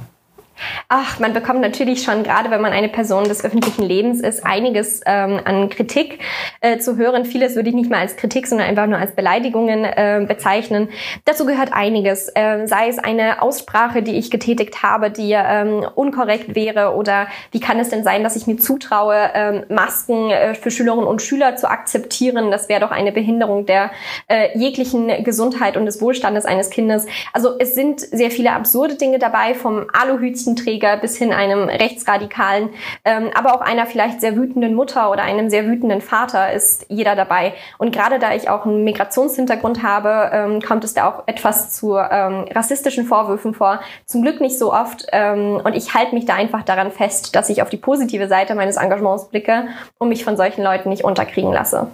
Ach, 0.89 1.19
man 1.19 1.33
bekommt 1.33 1.61
natürlich 1.61 2.03
schon, 2.03 2.23
gerade 2.23 2.51
wenn 2.51 2.61
man 2.61 2.73
eine 2.73 2.89
Person 2.89 3.25
des 3.25 3.45
öffentlichen 3.45 3.83
Lebens 3.83 4.21
ist, 4.21 4.45
einiges 4.45 5.01
ähm, 5.07 5.41
an 5.45 5.69
Kritik 5.69 6.19
äh, 6.61 6.79
zu 6.79 6.97
hören. 6.97 7.25
Vieles 7.25 7.57
würde 7.57 7.69
ich 7.69 7.75
nicht 7.75 7.91
mal 7.91 8.01
als 8.01 8.17
Kritik, 8.17 8.47
sondern 8.47 8.69
einfach 8.69 8.87
nur 8.87 8.99
als 8.99 9.15
Beleidigungen 9.15 9.85
äh, 9.85 10.25
bezeichnen. 10.27 10.89
Dazu 11.25 11.47
gehört 11.47 11.73
einiges, 11.73 12.29
äh, 12.35 12.67
sei 12.67 12.89
es 12.89 12.99
eine 12.99 13.43
Aussprache, 13.43 14.03
die 14.03 14.17
ich 14.17 14.31
getätigt 14.31 14.83
habe, 14.83 15.11
die 15.11 15.33
ähm, 15.33 15.85
unkorrekt 15.95 16.55
wäre 16.55 16.95
oder 16.95 17.29
wie 17.53 17.61
kann 17.61 17.79
es 17.79 17.91
denn 17.91 18.05
sein, 18.05 18.23
dass 18.23 18.37
ich 18.37 18.47
mir 18.47 18.57
zutraue, 18.57 19.31
ähm, 19.35 19.65
Masken 19.69 20.31
äh, 20.31 20.55
für 20.55 20.71
Schülerinnen 20.71 21.07
und 21.07 21.23
Schüler 21.23 21.57
zu 21.57 21.71
akzeptieren. 21.71 22.51
Das 22.51 22.69
wäre 22.69 22.81
doch 22.81 22.91
eine 22.91 23.13
Behinderung 23.13 23.67
der 23.67 23.91
äh, 24.29 24.57
jeglichen 24.59 25.23
Gesundheit 25.23 25.77
und 25.77 25.87
des 25.87 26.01
Wohlstandes 26.01 26.45
eines 26.45 26.71
Kindes. 26.71 27.07
Also 27.33 27.59
es 27.59 27.75
sind 27.75 28.01
sehr 28.01 28.31
viele 28.31 28.53
absurde 28.53 28.97
Dinge 28.97 29.19
dabei, 29.19 29.55
vom 29.55 29.87
Aluhütchen 29.93 30.48
Listenträger 30.49 30.97
bis 30.97 31.17
hin 31.17 31.33
einem 31.33 31.69
rechtsradikalen, 31.69 32.71
ähm, 33.05 33.31
aber 33.35 33.55
auch 33.55 33.61
einer 33.61 33.87
vielleicht 33.87 34.21
sehr 34.21 34.37
wütenden 34.37 34.75
Mutter 34.75 35.11
oder 35.11 35.23
einem 35.23 35.51
sehr 35.51 35.67
wütenden 35.67 36.01
Vater 36.01 36.53
ist 36.53 36.87
jeder 36.89 37.15
dabei. 37.15 37.55
Und 37.77 37.93
gerade 37.93 38.19
da 38.19 38.35
ich 38.35 38.49
auch 38.49 38.65
einen 38.65 38.85
Migrationshintergrund 38.85 39.83
habe, 39.83 40.31
ähm, 40.33 40.63
kommt 40.63 40.85
es 40.85 40.95
da 40.95 41.09
auch 41.09 41.23
etwas 41.27 41.75
zu 41.75 41.97
ähm, 41.97 42.47
rassistischen 42.55 43.05
Vorwürfen 43.05 43.55
vor. 43.55 43.81
Zum 44.07 44.23
Glück 44.23 44.41
nicht 44.41 44.59
so 44.59 44.73
oft. 44.73 45.07
Ähm, 45.13 45.61
und 45.63 45.75
ich 45.75 45.95
halte 45.95 46.15
mich 46.15 46.25
da 46.25 46.35
einfach 46.35 46.63
daran 46.63 46.91
fest, 46.91 47.37
dass 47.37 47.51
ich 47.51 47.63
auf 47.63 47.69
die 47.69 47.77
positive 47.77 48.29
Seite 48.29 48.55
meines 48.55 48.77
Engagements 48.77 49.29
blicke 49.29 49.69
und 49.99 50.09
mich 50.09 50.25
von 50.25 50.37
solchen 50.37 50.63
Leuten 50.63 50.89
nicht 50.89 51.05
unterkriegen 51.05 51.53
lasse. 51.53 51.89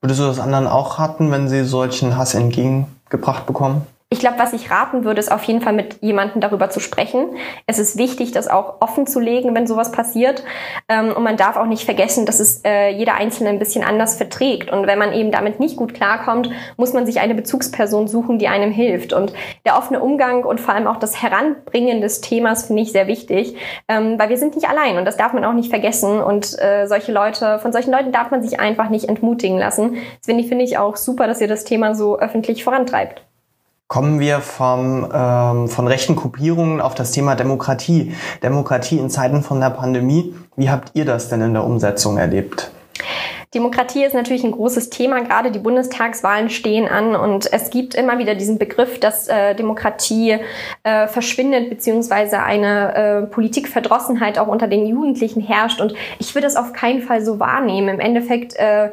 Würdest 0.00 0.20
du 0.20 0.24
das 0.24 0.40
anderen 0.40 0.66
auch 0.66 0.98
raten, 0.98 1.30
wenn 1.30 1.48
sie 1.48 1.64
solchen 1.64 2.16
Hass 2.16 2.34
entgegengebracht 2.34 3.46
bekommen? 3.46 3.86
Ich 4.12 4.18
glaube, 4.18 4.38
was 4.38 4.52
ich 4.52 4.70
raten 4.70 5.04
würde, 5.04 5.20
ist 5.20 5.32
auf 5.32 5.42
jeden 5.44 5.62
Fall 5.62 5.72
mit 5.72 6.02
jemandem 6.02 6.42
darüber 6.42 6.68
zu 6.68 6.80
sprechen. 6.80 7.30
Es 7.66 7.78
ist 7.78 7.96
wichtig, 7.96 8.30
das 8.30 8.46
auch 8.46 8.82
offen 8.82 9.06
zu 9.06 9.20
legen, 9.20 9.54
wenn 9.54 9.66
sowas 9.66 9.90
passiert. 9.90 10.44
Ähm, 10.90 11.14
und 11.16 11.22
man 11.22 11.38
darf 11.38 11.56
auch 11.56 11.64
nicht 11.64 11.86
vergessen, 11.86 12.26
dass 12.26 12.38
es 12.38 12.60
äh, 12.62 12.90
jeder 12.90 13.14
Einzelne 13.14 13.48
ein 13.48 13.58
bisschen 13.58 13.82
anders 13.82 14.18
verträgt. 14.18 14.70
Und 14.70 14.86
wenn 14.86 14.98
man 14.98 15.14
eben 15.14 15.30
damit 15.30 15.60
nicht 15.60 15.78
gut 15.78 15.94
klarkommt, 15.94 16.50
muss 16.76 16.92
man 16.92 17.06
sich 17.06 17.20
eine 17.20 17.34
Bezugsperson 17.34 18.06
suchen, 18.06 18.38
die 18.38 18.48
einem 18.48 18.70
hilft. 18.70 19.14
Und 19.14 19.32
der 19.64 19.78
offene 19.78 20.00
Umgang 20.00 20.44
und 20.44 20.60
vor 20.60 20.74
allem 20.74 20.88
auch 20.88 20.98
das 20.98 21.22
Heranbringen 21.22 22.02
des 22.02 22.20
Themas 22.20 22.66
finde 22.66 22.82
ich 22.82 22.92
sehr 22.92 23.06
wichtig, 23.06 23.56
ähm, 23.88 24.18
weil 24.18 24.28
wir 24.28 24.36
sind 24.36 24.56
nicht 24.56 24.68
allein 24.68 24.98
und 24.98 25.06
das 25.06 25.16
darf 25.16 25.32
man 25.32 25.42
auch 25.46 25.54
nicht 25.54 25.70
vergessen. 25.70 26.22
Und 26.22 26.54
äh, 26.60 26.84
solche 26.86 27.12
Leute, 27.12 27.60
von 27.60 27.72
solchen 27.72 27.92
Leuten 27.92 28.12
darf 28.12 28.30
man 28.30 28.42
sich 28.42 28.60
einfach 28.60 28.90
nicht 28.90 29.08
entmutigen 29.08 29.56
lassen. 29.56 29.96
Deswegen 30.20 30.46
finde 30.46 30.66
ich 30.66 30.76
auch 30.76 30.96
super, 30.96 31.26
dass 31.26 31.40
ihr 31.40 31.48
das 31.48 31.64
Thema 31.64 31.94
so 31.94 32.18
öffentlich 32.18 32.62
vorantreibt. 32.62 33.22
Kommen 33.92 34.20
wir 34.20 34.40
vom, 34.40 35.06
ähm, 35.12 35.68
von 35.68 35.86
rechten 35.86 36.16
Gruppierungen 36.16 36.80
auf 36.80 36.94
das 36.94 37.12
Thema 37.12 37.34
Demokratie. 37.34 38.14
Demokratie 38.42 38.96
in 38.96 39.10
Zeiten 39.10 39.42
von 39.42 39.60
der 39.60 39.68
Pandemie. 39.68 40.34
Wie 40.56 40.70
habt 40.70 40.92
ihr 40.94 41.04
das 41.04 41.28
denn 41.28 41.42
in 41.42 41.52
der 41.52 41.62
Umsetzung 41.62 42.16
erlebt? 42.16 42.70
Demokratie 43.52 44.02
ist 44.04 44.14
natürlich 44.14 44.44
ein 44.44 44.52
großes 44.52 44.88
Thema. 44.88 45.20
Gerade 45.20 45.50
die 45.50 45.58
Bundestagswahlen 45.58 46.48
stehen 46.48 46.88
an 46.88 47.14
und 47.14 47.52
es 47.52 47.68
gibt 47.68 47.94
immer 47.94 48.18
wieder 48.18 48.34
diesen 48.34 48.56
Begriff, 48.56 48.98
dass 48.98 49.28
äh, 49.28 49.54
Demokratie 49.54 50.38
äh, 50.84 51.06
verschwindet 51.06 51.68
beziehungsweise 51.68 52.42
eine 52.42 52.94
äh, 52.94 53.26
Politikverdrossenheit 53.26 54.38
auch 54.38 54.48
unter 54.48 54.68
den 54.68 54.86
Jugendlichen 54.86 55.42
herrscht. 55.42 55.82
Und 55.82 55.92
ich 56.18 56.34
würde 56.34 56.46
es 56.46 56.56
auf 56.56 56.72
keinen 56.72 57.02
Fall 57.02 57.22
so 57.22 57.38
wahrnehmen. 57.38 57.90
Im 57.90 58.00
Endeffekt 58.00 58.56
äh, 58.56 58.88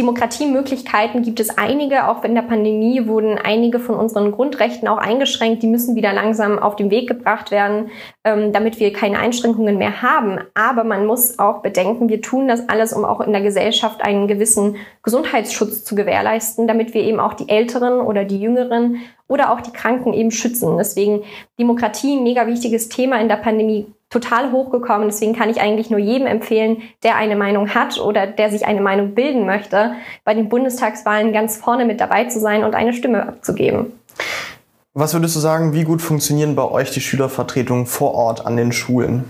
Demokratiemöglichkeiten 0.00 1.20
gibt 1.20 1.40
es 1.40 1.58
einige. 1.58 2.08
Auch 2.08 2.24
in 2.24 2.34
der 2.34 2.40
Pandemie 2.40 3.06
wurden 3.06 3.36
einige 3.36 3.78
von 3.78 3.96
unseren 3.96 4.32
Grundrechten 4.32 4.88
auch 4.88 4.96
eingeschränkt. 4.96 5.62
Die 5.62 5.66
müssen 5.66 5.94
wieder 5.94 6.14
langsam 6.14 6.58
auf 6.58 6.74
den 6.74 6.90
Weg 6.90 7.06
gebracht 7.06 7.50
werden, 7.50 7.90
ähm, 8.24 8.50
damit 8.54 8.80
wir 8.80 8.94
keine 8.94 9.18
Einschränkungen 9.18 9.76
mehr 9.76 10.00
haben. 10.00 10.38
Aber 10.54 10.84
man 10.84 11.04
muss 11.04 11.38
auch 11.38 11.60
bedenken, 11.60 12.08
wir 12.08 12.22
tun 12.22 12.48
das 12.48 12.66
alles, 12.70 12.94
um 12.94 13.04
auch 13.04 13.20
in 13.20 13.32
der 13.32 13.42
Gesellschaft 13.42 14.02
einen 14.02 14.26
gewissen 14.26 14.76
Gesundheitsschutz 15.02 15.84
zu 15.84 15.94
gewährleisten, 15.94 16.66
damit 16.66 16.94
wir 16.94 17.02
eben 17.02 17.20
auch 17.20 17.34
die 17.34 17.50
Älteren 17.50 18.00
oder 18.00 18.24
die 18.24 18.40
Jüngeren 18.40 19.02
oder 19.28 19.52
auch 19.52 19.60
die 19.60 19.72
Kranken 19.72 20.14
eben 20.14 20.30
schützen. 20.30 20.78
Deswegen 20.78 21.24
Demokratie, 21.58 22.18
mega 22.18 22.46
wichtiges 22.46 22.88
Thema 22.88 23.20
in 23.20 23.28
der 23.28 23.36
Pandemie 23.36 23.86
total 24.10 24.52
hochgekommen. 24.52 25.08
Deswegen 25.08 25.34
kann 25.34 25.48
ich 25.48 25.60
eigentlich 25.60 25.88
nur 25.88 26.00
jedem 26.00 26.26
empfehlen, 26.26 26.82
der 27.02 27.16
eine 27.16 27.36
Meinung 27.36 27.74
hat 27.74 27.98
oder 27.98 28.26
der 28.26 28.50
sich 28.50 28.66
eine 28.66 28.80
Meinung 28.80 29.14
bilden 29.14 29.46
möchte, 29.46 29.94
bei 30.24 30.34
den 30.34 30.48
Bundestagswahlen 30.48 31.32
ganz 31.32 31.56
vorne 31.56 31.84
mit 31.84 32.00
dabei 32.00 32.24
zu 32.24 32.40
sein 32.40 32.64
und 32.64 32.74
eine 32.74 32.92
Stimme 32.92 33.26
abzugeben. 33.26 33.92
Was 34.92 35.14
würdest 35.14 35.36
du 35.36 35.40
sagen, 35.40 35.72
wie 35.72 35.84
gut 35.84 36.02
funktionieren 36.02 36.56
bei 36.56 36.64
euch 36.64 36.90
die 36.90 37.00
Schülervertretungen 37.00 37.86
vor 37.86 38.12
Ort 38.14 38.44
an 38.44 38.56
den 38.56 38.72
Schulen? 38.72 39.24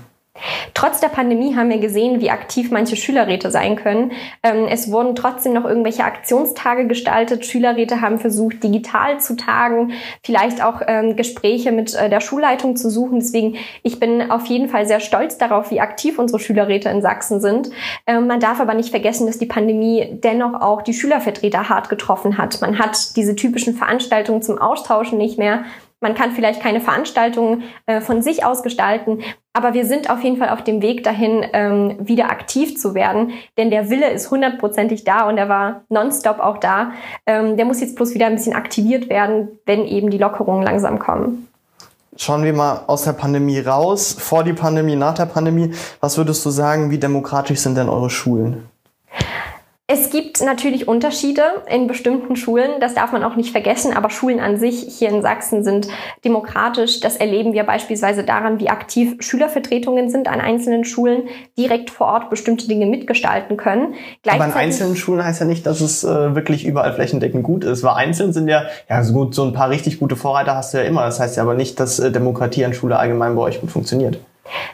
Trotz 0.75 1.01
der 1.01 1.09
Pandemie 1.09 1.57
haben 1.57 1.71
wir 1.71 1.79
gesehen, 1.79 2.21
wie 2.21 2.31
aktiv 2.31 2.71
manche 2.71 2.97
Schülerräte 2.97 3.51
sein 3.51 3.77
können. 3.77 4.13
Ähm, 4.43 4.67
es 4.69 4.91
wurden 4.91 5.15
trotzdem 5.15 5.53
noch 5.53 5.65
irgendwelche 5.65 6.05
Aktionstage 6.05 6.87
gestaltet. 6.87 7.45
Schülerräte 7.45 8.01
haben 8.01 8.19
versucht, 8.19 8.63
digital 8.63 9.21
zu 9.21 9.37
tagen, 9.37 9.93
vielleicht 10.23 10.63
auch 10.63 10.81
ähm, 10.87 11.17
Gespräche 11.17 11.73
mit 11.73 11.95
äh, 11.95 12.09
der 12.09 12.21
Schulleitung 12.21 12.77
zu 12.77 12.91
suchen. 12.91 13.19
Deswegen, 13.19 13.57
ich 13.83 13.99
bin 13.99 14.31
auf 14.31 14.47
jeden 14.47 14.69
Fall 14.69 14.87
sehr 14.87 15.01
stolz 15.01 15.37
darauf, 15.37 15.71
wie 15.71 15.81
aktiv 15.81 16.19
unsere 16.19 16.39
Schülerräte 16.39 16.89
in 16.89 17.03
Sachsen 17.03 17.41
sind. 17.41 17.71
Ähm, 18.07 18.27
man 18.27 18.41
darf 18.41 18.61
aber 18.61 18.75
nicht 18.75 18.91
vergessen, 18.91 19.27
dass 19.27 19.39
die 19.39 19.47
Pandemie 19.47 20.19
dennoch 20.23 20.61
auch 20.61 20.83
die 20.83 20.95
Schülervertreter 20.95 21.69
hart 21.69 21.89
getroffen 21.89 22.39
hat. 22.39 22.61
Man 22.61 22.79
hat 22.79 23.17
diese 23.17 23.35
typischen 23.35 23.75
Veranstaltungen 23.75 24.43
zum 24.43 24.59
Austauschen 24.59 25.19
nicht 25.19 25.39
mehr. 25.39 25.65
Man 26.01 26.15
kann 26.15 26.33
vielleicht 26.33 26.63
keine 26.63 26.81
Veranstaltungen 26.81 27.65
äh, 27.85 28.01
von 28.01 28.23
sich 28.23 28.45
aus 28.45 28.63
gestalten, 28.63 29.21
aber 29.53 29.75
wir 29.75 29.85
sind 29.85 30.09
auf 30.09 30.23
jeden 30.23 30.39
Fall 30.39 30.49
auf 30.49 30.65
dem 30.65 30.81
Weg 30.81 31.05
dahin, 31.05 31.45
ähm, 31.53 31.97
wieder 32.01 32.31
aktiv 32.31 32.79
zu 32.79 32.95
werden, 32.95 33.33
denn 33.59 33.71
der 33.71 33.91
Wille 33.91 34.11
ist 34.11 34.31
hundertprozentig 34.31 35.05
da 35.05 35.29
und 35.29 35.37
er 35.37 35.51
war 35.51 35.83
nonstop 35.91 36.41
auch 36.41 36.57
da. 36.57 36.93
Ähm, 37.27 37.59
der 37.59 37.67
muss 37.67 37.81
jetzt 37.81 37.97
bloß 37.97 38.15
wieder 38.15 38.27
ein 38.27 38.37
bisschen 38.37 38.55
aktiviert 38.55 39.11
werden, 39.11 39.59
wenn 39.67 39.85
eben 39.85 40.09
die 40.09 40.19
Lockerungen 40.19 40.63
langsam 40.63 40.99
kommen. 40.99 41.49
Schauen 42.17 42.45
wir 42.45 42.53
mal 42.55 42.85
aus 42.87 43.05
der 43.05 43.13
Pandemie 43.13 43.61
raus, 43.61 44.17
vor 44.19 44.43
die 44.43 44.53
Pandemie, 44.55 44.97
nach 44.97 45.15
der 45.15 45.27
Pandemie. 45.27 45.73
Was 46.01 46.17
würdest 46.17 46.45
du 46.47 46.51
sagen, 46.51 46.91
wie 46.91 46.99
demokratisch 46.99 47.61
sind 47.61 47.77
denn 47.77 47.91
eure 47.91 48.11
Schulen? 48.11 48.70
Es 49.93 50.11
gibt 50.11 50.41
natürlich 50.41 50.87
Unterschiede 50.87 51.43
in 51.69 51.89
bestimmten 51.89 52.37
Schulen, 52.37 52.79
das 52.79 52.95
darf 52.95 53.11
man 53.11 53.25
auch 53.25 53.35
nicht 53.35 53.51
vergessen, 53.51 53.93
aber 53.93 54.09
Schulen 54.09 54.39
an 54.39 54.57
sich 54.57 54.87
hier 54.89 55.09
in 55.09 55.21
Sachsen 55.21 55.65
sind 55.65 55.89
demokratisch. 56.25 57.01
Das 57.01 57.17
erleben 57.17 57.55
wir 57.55 57.65
beispielsweise 57.65 58.23
daran, 58.23 58.61
wie 58.61 58.69
aktiv 58.69 59.17
Schülervertretungen 59.19 60.09
sind 60.09 60.29
an 60.29 60.41
einzelnen 60.41 60.85
Schulen, 60.85 61.25
direkt 61.59 61.91
vor 61.91 62.07
Ort 62.07 62.31
bestimmte 62.31 62.69
Dinge 62.69 62.87
mitgestalten 62.87 63.57
können. 63.57 63.95
Aber 64.29 64.45
an 64.45 64.53
einzelnen 64.53 64.95
Schulen 64.95 65.25
heißt 65.25 65.41
ja 65.41 65.47
nicht, 65.47 65.67
dass 65.67 65.81
es 65.81 66.05
äh, 66.05 66.37
wirklich 66.37 66.65
überall 66.65 66.93
flächendeckend 66.93 67.43
gut 67.43 67.65
ist, 67.65 67.83
weil 67.83 67.95
einzeln 67.95 68.33
sind 68.33 68.47
ja, 68.47 68.67
ja 68.89 69.03
so 69.03 69.13
gut, 69.13 69.35
so 69.35 69.43
ein 69.43 69.53
paar 69.53 69.71
richtig 69.71 69.99
gute 69.99 70.15
Vorreiter 70.15 70.55
hast 70.55 70.73
du 70.73 70.79
ja 70.79 70.85
immer. 70.85 71.03
Das 71.03 71.19
heißt 71.19 71.37
ja 71.37 71.43
aber 71.43 71.55
nicht, 71.55 71.81
dass 71.81 71.99
äh, 71.99 72.13
Demokratie 72.13 72.65
an 72.65 72.75
Schule 72.75 72.97
allgemein 72.97 73.35
bei 73.35 73.43
euch 73.43 73.61
gut 73.61 73.73
funktioniert. 73.73 74.21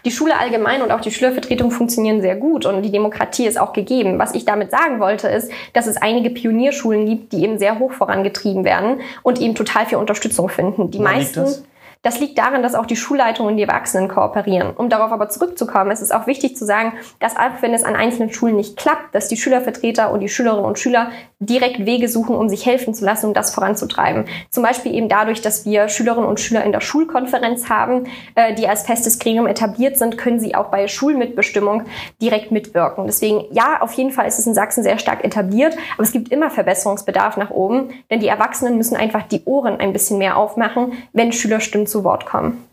Die 0.04 0.11
Schule 0.11 0.38
allgemein 0.38 0.83
und 0.83 0.90
auch 0.90 1.00
die 1.00 1.11
Schülervertretung 1.11 1.71
funktionieren 1.71 2.21
sehr 2.21 2.37
gut 2.37 2.66
und 2.66 2.83
die 2.83 2.90
Demokratie 2.90 3.47
ist 3.47 3.59
auch 3.59 3.73
gegeben. 3.73 4.18
Was 4.18 4.35
ich 4.35 4.45
damit 4.45 4.71
sagen 4.71 5.00
wollte, 5.00 5.28
ist, 5.28 5.50
dass 5.73 5.87
es 5.87 5.97
einige 5.97 6.30
Pionierschulen 6.30 7.06
gibt, 7.06 7.33
die 7.33 7.42
eben 7.42 7.59
sehr 7.59 7.78
hoch 7.78 7.92
vorangetrieben 7.92 8.64
werden 8.64 9.00
und 9.23 9.40
eben 9.40 9.54
total 9.54 9.87
viel 9.87 9.99
Unterstützung 9.99 10.49
finden. 10.49 10.90
Die 10.90 10.99
Woran 10.99 11.14
meisten 11.14 11.66
das 12.03 12.21
liegt 12.21 12.38
daran, 12.38 12.62
dass 12.62 12.75
auch 12.75 12.87
die 12.87 12.97
Schulleitung 12.97 13.47
und 13.47 13.57
die 13.57 13.65
Erwachsenen 13.65 14.09
kooperieren. 14.09 14.75
Um 14.76 14.88
darauf 14.88 15.12
aber 15.12 15.29
zurückzukommen, 15.29 15.91
ist 15.91 16.03
es 16.03 16.12
auch 16.12 16.26
wichtig 16.26 16.57
zu 16.57 16.65
sagen, 16.65 16.93
dass 17.21 17.37
auch 17.37 17.62
wenn 17.62 17.75
es 17.75 17.85
an 17.85 17.97
einzelnen 17.97 18.33
Schulen 18.33 18.57
nicht 18.57 18.76
klappt, 18.76 19.15
dass 19.15 19.29
die 19.29 19.37
Schülervertreter 19.37 20.11
und 20.11 20.21
die 20.21 20.29
Schülerinnen 20.29 20.65
und 20.65 20.79
Schüler 20.79 21.11
direkt 21.38 21.85
Wege 21.85 22.09
suchen, 22.09 22.35
um 22.35 22.49
sich 22.49 22.65
helfen 22.65 22.95
zu 22.95 23.05
lassen, 23.05 23.26
um 23.26 23.35
das 23.35 23.55
voranzutreiben. 23.55 24.25
Zum 24.50 24.62
Beispiel 24.62 24.95
eben 24.95 25.09
dadurch, 25.09 25.43
dass 25.43 25.67
wir 25.67 25.88
Schülerinnen 25.88 26.29
und 26.29 26.41
Schüler 26.41 26.65
in 26.65 26.73
der 26.73 26.81
Schulkonferenz 26.81 27.69
haben, 27.69 28.07
äh, 28.37 28.55
die 28.55 28.69
als 28.69 28.85
festes 28.85 29.19
Gremium 29.19 29.47
etabliert 29.47 29.99
sind, 29.99 30.17
können 30.17 30.41
sie 30.41 30.55
auch 30.55 30.69
bei 30.69 30.88
Schulmitbestimmung 30.88 31.85
direkt 32.23 32.53
mitwirken. 32.53 33.07
Deswegen, 33.07 33.45
ja, 33.50 33.81
auf 33.81 33.93
jeden 33.93 34.12
Fall 34.12 34.26
ist 34.26 34.38
es 34.38 34.47
in 34.47 34.55
Sachsen 34.55 34.83
sehr 34.83 34.99
stark 34.99 35.25
etabliert, 35.25 35.76
aber 35.95 36.05
es 36.05 36.12
gibt 36.12 36.31
immer 36.33 36.50
Verbesserungsbedarf 36.50 37.37
nach 37.37 37.50
oben, 37.50 37.91
denn 38.11 38.21
die 38.21 38.29
Erwachsenen 38.29 38.76
müssen 38.76 38.97
einfach 38.97 39.25
die 39.25 39.43
Ohren 39.45 39.79
ein 39.79 39.93
bisschen 39.93 40.19
mehr 40.19 40.37
aufmachen, 40.37 40.93
wenn 41.12 41.33
Schülerstimmen 41.33 41.86
zu 41.87 42.05
Wort 42.05 42.26
kommen. 42.26 42.64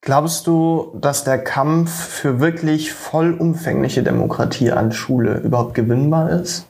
Glaubst 0.00 0.46
du, 0.46 0.92
dass 1.00 1.24
der 1.24 1.42
Kampf 1.42 1.90
für 1.90 2.38
wirklich 2.38 2.92
vollumfängliche 2.92 4.02
Demokratie 4.04 4.70
an 4.70 4.92
Schule 4.92 5.38
überhaupt 5.38 5.74
gewinnbar 5.74 6.30
ist? 6.30 6.66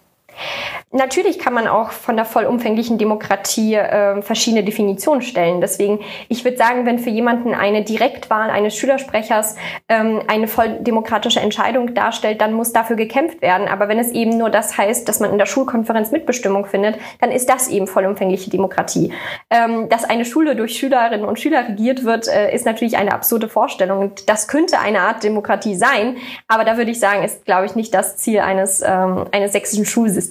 Natürlich 0.92 1.38
kann 1.38 1.52
man 1.52 1.66
auch 1.66 1.90
von 1.90 2.16
der 2.16 2.24
vollumfänglichen 2.24 2.96
Demokratie 2.96 3.74
äh, 3.74 4.22
verschiedene 4.22 4.62
Definitionen 4.62 5.22
stellen. 5.22 5.60
Deswegen, 5.60 6.00
ich 6.28 6.44
würde 6.44 6.56
sagen, 6.56 6.86
wenn 6.86 6.98
für 6.98 7.10
jemanden 7.10 7.54
eine 7.54 7.82
Direktwahl 7.82 8.50
eines 8.50 8.76
Schülersprechers 8.76 9.56
ähm, 9.88 10.22
eine 10.28 10.46
volldemokratische 10.46 11.40
Entscheidung 11.40 11.94
darstellt, 11.94 12.40
dann 12.40 12.52
muss 12.52 12.72
dafür 12.72 12.96
gekämpft 12.96 13.42
werden. 13.42 13.68
Aber 13.68 13.88
wenn 13.88 13.98
es 13.98 14.12
eben 14.12 14.38
nur 14.38 14.48
das 14.48 14.78
heißt, 14.78 15.08
dass 15.08 15.18
man 15.18 15.32
in 15.32 15.38
der 15.38 15.46
Schulkonferenz 15.46 16.12
Mitbestimmung 16.12 16.66
findet, 16.66 16.98
dann 17.20 17.32
ist 17.32 17.48
das 17.48 17.68
eben 17.68 17.86
vollumfängliche 17.86 18.50
Demokratie. 18.50 19.12
Ähm, 19.50 19.88
dass 19.88 20.04
eine 20.04 20.24
Schule 20.24 20.54
durch 20.54 20.78
Schülerinnen 20.78 21.26
und 21.26 21.40
Schüler 21.40 21.68
regiert 21.68 22.04
wird, 22.04 22.28
äh, 22.28 22.54
ist 22.54 22.64
natürlich 22.64 22.96
eine 22.96 23.12
absurde 23.12 23.48
Vorstellung. 23.48 24.12
Das 24.26 24.46
könnte 24.46 24.78
eine 24.78 25.00
Art 25.00 25.24
Demokratie 25.24 25.74
sein. 25.74 26.16
Aber 26.46 26.64
da 26.64 26.76
würde 26.76 26.90
ich 26.90 27.00
sagen, 27.00 27.24
ist, 27.24 27.44
glaube 27.44 27.66
ich, 27.66 27.74
nicht 27.74 27.92
das 27.92 28.16
Ziel 28.18 28.40
eines, 28.40 28.82
ähm, 28.82 29.24
eines 29.32 29.52
sächsischen 29.52 29.84
Schulsystems. 29.84 30.25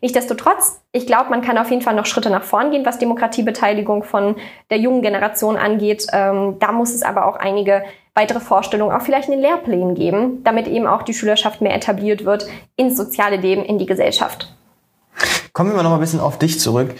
Nichtsdestotrotz, 0.00 0.80
ich 0.92 1.06
glaube, 1.06 1.30
man 1.30 1.42
kann 1.42 1.58
auf 1.58 1.70
jeden 1.70 1.82
Fall 1.82 1.94
noch 1.94 2.06
Schritte 2.06 2.30
nach 2.30 2.42
vorn 2.42 2.70
gehen, 2.70 2.86
was 2.86 2.98
Demokratiebeteiligung 2.98 4.02
von 4.02 4.36
der 4.70 4.78
jungen 4.78 5.02
Generation 5.02 5.56
angeht. 5.56 6.06
Ähm, 6.12 6.56
da 6.58 6.72
muss 6.72 6.94
es 6.94 7.02
aber 7.02 7.26
auch 7.26 7.36
einige 7.36 7.82
weitere 8.14 8.40
Vorstellungen 8.40 8.94
auch 8.94 9.02
vielleicht 9.02 9.28
in 9.28 9.32
den 9.32 9.40
Lehrplänen 9.40 9.94
geben, 9.94 10.42
damit 10.44 10.66
eben 10.66 10.86
auch 10.86 11.02
die 11.02 11.14
Schülerschaft 11.14 11.60
mehr 11.60 11.74
etabliert 11.74 12.24
wird 12.24 12.46
ins 12.76 12.96
soziale 12.96 13.36
Leben, 13.36 13.64
in 13.64 13.78
die 13.78 13.86
Gesellschaft. 13.86 14.54
Kommen 15.52 15.70
wir 15.70 15.76
mal 15.76 15.82
noch 15.82 15.90
mal 15.90 15.96
ein 15.96 16.00
bisschen 16.00 16.20
auf 16.20 16.38
dich 16.38 16.60
zurück. 16.60 16.94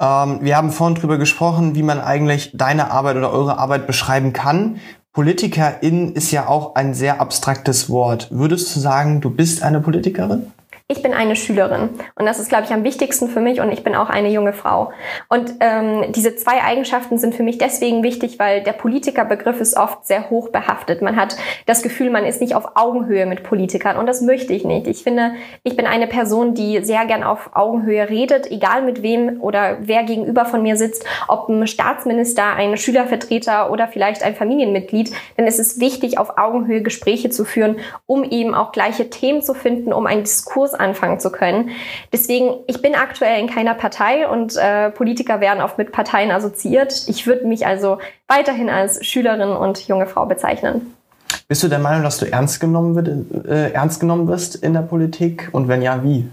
Ähm, 0.00 0.38
wir 0.42 0.56
haben 0.56 0.70
vorhin 0.70 0.96
drüber 0.96 1.18
gesprochen, 1.18 1.74
wie 1.74 1.82
man 1.82 2.00
eigentlich 2.00 2.50
deine 2.54 2.90
Arbeit 2.90 3.16
oder 3.16 3.32
eure 3.32 3.58
Arbeit 3.58 3.86
beschreiben 3.86 4.32
kann. 4.32 4.80
Politikerin 5.12 6.14
ist 6.14 6.30
ja 6.30 6.48
auch 6.48 6.74
ein 6.74 6.94
sehr 6.94 7.20
abstraktes 7.20 7.90
Wort. 7.90 8.28
Würdest 8.30 8.74
du 8.74 8.80
sagen, 8.80 9.20
du 9.20 9.30
bist 9.30 9.62
eine 9.62 9.80
Politikerin? 9.80 10.50
Ich 10.92 11.02
bin 11.02 11.14
eine 11.14 11.36
Schülerin 11.36 11.88
und 12.16 12.26
das 12.26 12.38
ist, 12.38 12.50
glaube 12.50 12.64
ich, 12.64 12.70
am 12.70 12.84
wichtigsten 12.84 13.28
für 13.28 13.40
mich 13.40 13.62
und 13.62 13.72
ich 13.72 13.82
bin 13.82 13.94
auch 13.94 14.10
eine 14.10 14.28
junge 14.28 14.52
Frau. 14.52 14.92
Und 15.30 15.54
ähm, 15.60 16.12
diese 16.12 16.36
zwei 16.36 16.62
Eigenschaften 16.62 17.16
sind 17.16 17.34
für 17.34 17.42
mich 17.42 17.56
deswegen 17.56 18.02
wichtig, 18.02 18.38
weil 18.38 18.62
der 18.62 18.74
Politikerbegriff 18.74 19.58
ist 19.62 19.74
oft 19.74 20.04
sehr 20.04 20.28
hoch 20.28 20.50
behaftet. 20.50 21.00
Man 21.00 21.16
hat 21.16 21.38
das 21.64 21.82
Gefühl, 21.82 22.10
man 22.10 22.26
ist 22.26 22.42
nicht 22.42 22.54
auf 22.54 22.76
Augenhöhe 22.76 23.24
mit 23.24 23.42
Politikern 23.42 23.96
und 23.96 24.04
das 24.04 24.20
möchte 24.20 24.52
ich 24.52 24.66
nicht. 24.66 24.86
Ich 24.86 25.02
finde, 25.02 25.32
ich 25.62 25.76
bin 25.76 25.86
eine 25.86 26.06
Person, 26.06 26.52
die 26.52 26.84
sehr 26.84 27.06
gern 27.06 27.22
auf 27.22 27.48
Augenhöhe 27.54 28.10
redet, 28.10 28.50
egal 28.50 28.82
mit 28.82 29.02
wem 29.02 29.40
oder 29.40 29.78
wer 29.80 30.02
gegenüber 30.02 30.44
von 30.44 30.62
mir 30.62 30.76
sitzt, 30.76 31.06
ob 31.26 31.48
ein 31.48 31.66
Staatsminister, 31.66 32.54
ein 32.54 32.76
Schülervertreter 32.76 33.70
oder 33.70 33.88
vielleicht 33.88 34.22
ein 34.22 34.36
Familienmitglied. 34.36 35.10
Denn 35.38 35.46
es 35.46 35.58
ist 35.58 35.80
wichtig, 35.80 36.18
auf 36.18 36.36
Augenhöhe 36.36 36.82
Gespräche 36.82 37.30
zu 37.30 37.46
führen, 37.46 37.76
um 38.04 38.24
eben 38.24 38.54
auch 38.54 38.72
gleiche 38.72 39.08
Themen 39.08 39.40
zu 39.40 39.54
finden, 39.54 39.94
um 39.94 40.04
einen 40.04 40.24
Diskurs 40.24 40.74
anfangen 40.82 41.20
zu 41.20 41.32
können. 41.32 41.70
Deswegen, 42.12 42.54
ich 42.66 42.82
bin 42.82 42.94
aktuell 42.94 43.40
in 43.40 43.48
keiner 43.48 43.74
Partei 43.74 44.28
und 44.28 44.56
äh, 44.56 44.90
Politiker 44.90 45.40
werden 45.40 45.62
oft 45.62 45.78
mit 45.78 45.92
Parteien 45.92 46.30
assoziiert. 46.30 47.04
Ich 47.08 47.26
würde 47.26 47.46
mich 47.46 47.66
also 47.66 47.98
weiterhin 48.28 48.68
als 48.68 49.04
Schülerin 49.06 49.50
und 49.50 49.88
junge 49.88 50.06
Frau 50.06 50.26
bezeichnen. 50.26 50.94
Bist 51.48 51.62
du 51.62 51.68
der 51.68 51.78
Meinung, 51.78 52.02
dass 52.02 52.18
du 52.18 52.30
ernst 52.30 52.60
genommen, 52.60 52.94
wird, 52.94 53.46
äh, 53.46 53.72
ernst 53.72 54.00
genommen 54.00 54.28
wirst 54.28 54.56
in 54.56 54.74
der 54.74 54.82
Politik? 54.82 55.48
Und 55.52 55.68
wenn 55.68 55.82
ja, 55.82 56.02
wie? 56.04 56.28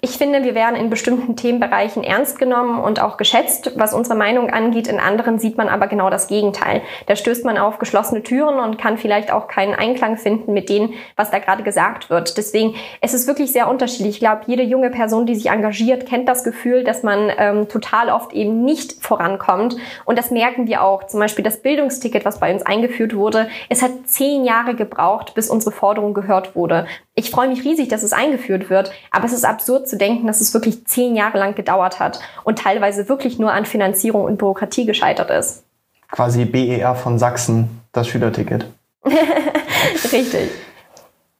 Ich 0.00 0.12
finde, 0.12 0.44
wir 0.44 0.54
werden 0.54 0.76
in 0.76 0.90
bestimmten 0.90 1.36
Themenbereichen 1.36 2.04
ernst 2.04 2.38
genommen 2.38 2.80
und 2.80 3.00
auch 3.00 3.16
geschätzt, 3.16 3.72
was 3.76 3.94
unsere 3.94 4.16
Meinung 4.16 4.50
angeht. 4.50 4.86
In 4.86 5.00
anderen 5.00 5.38
sieht 5.38 5.56
man 5.56 5.68
aber 5.68 5.86
genau 5.86 6.10
das 6.10 6.28
Gegenteil. 6.28 6.82
Da 7.06 7.16
stößt 7.16 7.44
man 7.44 7.58
auf 7.58 7.78
geschlossene 7.78 8.22
Türen 8.22 8.60
und 8.60 8.78
kann 8.78 8.98
vielleicht 8.98 9.32
auch 9.32 9.48
keinen 9.48 9.74
Einklang 9.74 10.16
finden 10.16 10.52
mit 10.52 10.68
dem, 10.68 10.94
was 11.16 11.30
da 11.30 11.38
gerade 11.38 11.62
gesagt 11.62 12.10
wird. 12.10 12.36
Deswegen, 12.36 12.74
es 13.00 13.14
ist 13.14 13.26
wirklich 13.26 13.52
sehr 13.52 13.68
unterschiedlich. 13.68 14.14
Ich 14.14 14.20
glaube, 14.20 14.42
jede 14.46 14.62
junge 14.62 14.90
Person, 14.90 15.26
die 15.26 15.34
sich 15.34 15.50
engagiert, 15.50 16.06
kennt 16.06 16.28
das 16.28 16.44
Gefühl, 16.44 16.84
dass 16.84 17.02
man 17.02 17.30
ähm, 17.36 17.68
total 17.68 18.10
oft 18.10 18.32
eben 18.32 18.64
nicht 18.64 19.04
vorankommt. 19.04 19.76
Und 20.04 20.18
das 20.18 20.30
merken 20.30 20.66
wir 20.66 20.82
auch. 20.82 21.06
Zum 21.06 21.20
Beispiel 21.20 21.44
das 21.44 21.62
Bildungsticket, 21.62 22.24
was 22.24 22.38
bei 22.38 22.52
uns 22.52 22.62
eingeführt 22.64 23.14
wurde. 23.14 23.48
Es 23.68 23.82
hat 23.82 23.90
zehn 24.06 24.44
Jahre 24.44 24.74
gebraucht, 24.74 25.34
bis 25.34 25.50
unsere 25.50 25.72
Forderung 25.72 26.14
gehört 26.14 26.54
wurde. 26.54 26.86
Ich 27.18 27.32
freue 27.32 27.48
mich 27.48 27.64
riesig, 27.64 27.88
dass 27.88 28.04
es 28.04 28.12
eingeführt 28.12 28.70
wird, 28.70 28.92
aber 29.10 29.24
es 29.24 29.32
ist 29.32 29.44
absurd 29.44 29.88
zu 29.88 29.96
denken, 29.96 30.28
dass 30.28 30.40
es 30.40 30.54
wirklich 30.54 30.86
zehn 30.86 31.16
Jahre 31.16 31.36
lang 31.36 31.56
gedauert 31.56 31.98
hat 31.98 32.20
und 32.44 32.60
teilweise 32.60 33.08
wirklich 33.08 33.40
nur 33.40 33.52
an 33.52 33.64
Finanzierung 33.64 34.22
und 34.22 34.38
Bürokratie 34.38 34.86
gescheitert 34.86 35.28
ist. 35.30 35.64
Quasi 36.12 36.44
BER 36.44 36.94
von 36.94 37.18
Sachsen, 37.18 37.80
das 37.90 38.06
Schülerticket. 38.06 38.66
Richtig. 40.12 40.50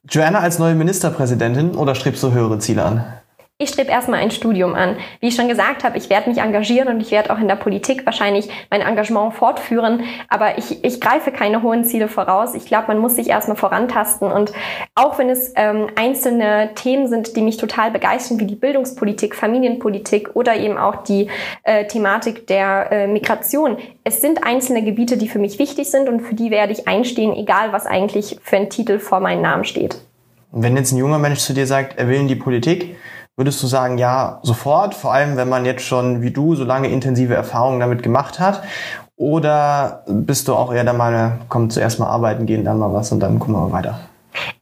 Joanna 0.09 0.39
als 0.39 0.59
neue 0.59 0.75
Ministerpräsidentin 0.75 1.73
oder 1.75 1.95
strebst 1.95 2.21
du 2.23 2.33
höhere 2.33 2.59
Ziele 2.59 2.83
an? 2.83 3.05
Ich 3.61 3.71
strebe 3.71 3.91
erstmal 3.91 4.21
ein 4.21 4.31
Studium 4.31 4.73
an. 4.73 4.95
Wie 5.19 5.27
ich 5.27 5.35
schon 5.35 5.49
gesagt 5.49 5.83
habe, 5.83 5.97
ich 5.97 6.09
werde 6.09 6.29
mich 6.29 6.39
engagieren 6.39 6.87
und 6.87 7.01
ich 7.01 7.11
werde 7.11 7.29
auch 7.33 7.39
in 7.39 7.49
der 7.49 7.57
Politik 7.57 8.05
wahrscheinlich 8.05 8.47
mein 8.69 8.79
Engagement 8.79 9.33
fortführen. 9.33 10.03
Aber 10.29 10.57
ich, 10.57 10.81
ich 10.81 11.01
greife 11.01 11.33
keine 11.33 11.61
hohen 11.61 11.83
Ziele 11.83 12.07
voraus. 12.07 12.55
Ich 12.55 12.67
glaube, 12.67 12.87
man 12.87 12.99
muss 12.99 13.17
sich 13.17 13.27
erstmal 13.27 13.57
vorantasten. 13.57 14.31
Und 14.31 14.53
auch 14.95 15.19
wenn 15.19 15.29
es 15.29 15.51
ähm, 15.57 15.87
einzelne 15.97 16.69
Themen 16.75 17.09
sind, 17.09 17.35
die 17.35 17.41
mich 17.41 17.57
total 17.57 17.91
begeistern, 17.91 18.39
wie 18.39 18.45
die 18.45 18.55
Bildungspolitik, 18.55 19.35
Familienpolitik 19.35 20.37
oder 20.37 20.55
eben 20.55 20.77
auch 20.77 21.03
die 21.03 21.27
äh, 21.63 21.85
Thematik 21.85 22.47
der 22.47 22.89
äh, 22.93 23.07
Migration, 23.07 23.75
es 24.05 24.21
sind 24.21 24.45
einzelne 24.45 24.85
Gebiete, 24.85 25.17
die 25.17 25.27
für 25.27 25.39
mich 25.39 25.59
wichtig 25.59 25.91
sind 25.91 26.07
und 26.07 26.21
für 26.21 26.33
die 26.33 26.49
werde 26.49 26.71
ich 26.71 26.87
einstehen, 26.87 27.35
egal 27.35 27.73
was 27.73 27.85
eigentlich 27.85 28.37
für 28.41 28.55
ein 28.55 28.69
Titel 28.69 28.99
vor 28.99 29.19
meinem 29.19 29.41
Namen 29.41 29.65
steht. 29.65 29.99
wenn 30.53 30.77
jetzt 30.77 30.93
ein 30.93 30.97
junger 30.97 31.19
Mensch 31.19 31.39
zu 31.39 31.53
dir 31.53 31.67
sagt, 31.67 31.99
er 31.99 32.07
will 32.07 32.21
in 32.21 32.29
die 32.29 32.37
Politik, 32.37 32.95
Würdest 33.39 33.63
du 33.63 33.67
sagen, 33.67 33.97
ja, 33.97 34.39
sofort, 34.43 34.93
vor 34.93 35.13
allem 35.13 35.37
wenn 35.37 35.47
man 35.47 35.63
jetzt 35.63 35.85
schon 35.85 36.21
wie 36.21 36.31
du 36.31 36.55
so 36.55 36.65
lange 36.65 36.89
intensive 36.89 37.35
Erfahrungen 37.35 37.79
damit 37.79 38.03
gemacht 38.03 38.37
hat? 38.37 38.61
Oder 39.15 40.03
bist 40.07 40.49
du 40.49 40.55
auch 40.55 40.73
eher 40.73 40.83
der 40.83 40.91
Meinung, 40.91 41.39
komm 41.47 41.69
zuerst 41.69 41.99
mal 41.99 42.07
arbeiten 42.07 42.45
gehen, 42.45 42.65
dann 42.65 42.77
mal 42.77 42.91
was 42.91 43.13
und 43.13 43.21
dann 43.21 43.39
gucken 43.39 43.55
wir 43.55 43.61
mal 43.61 43.71
weiter? 43.71 43.97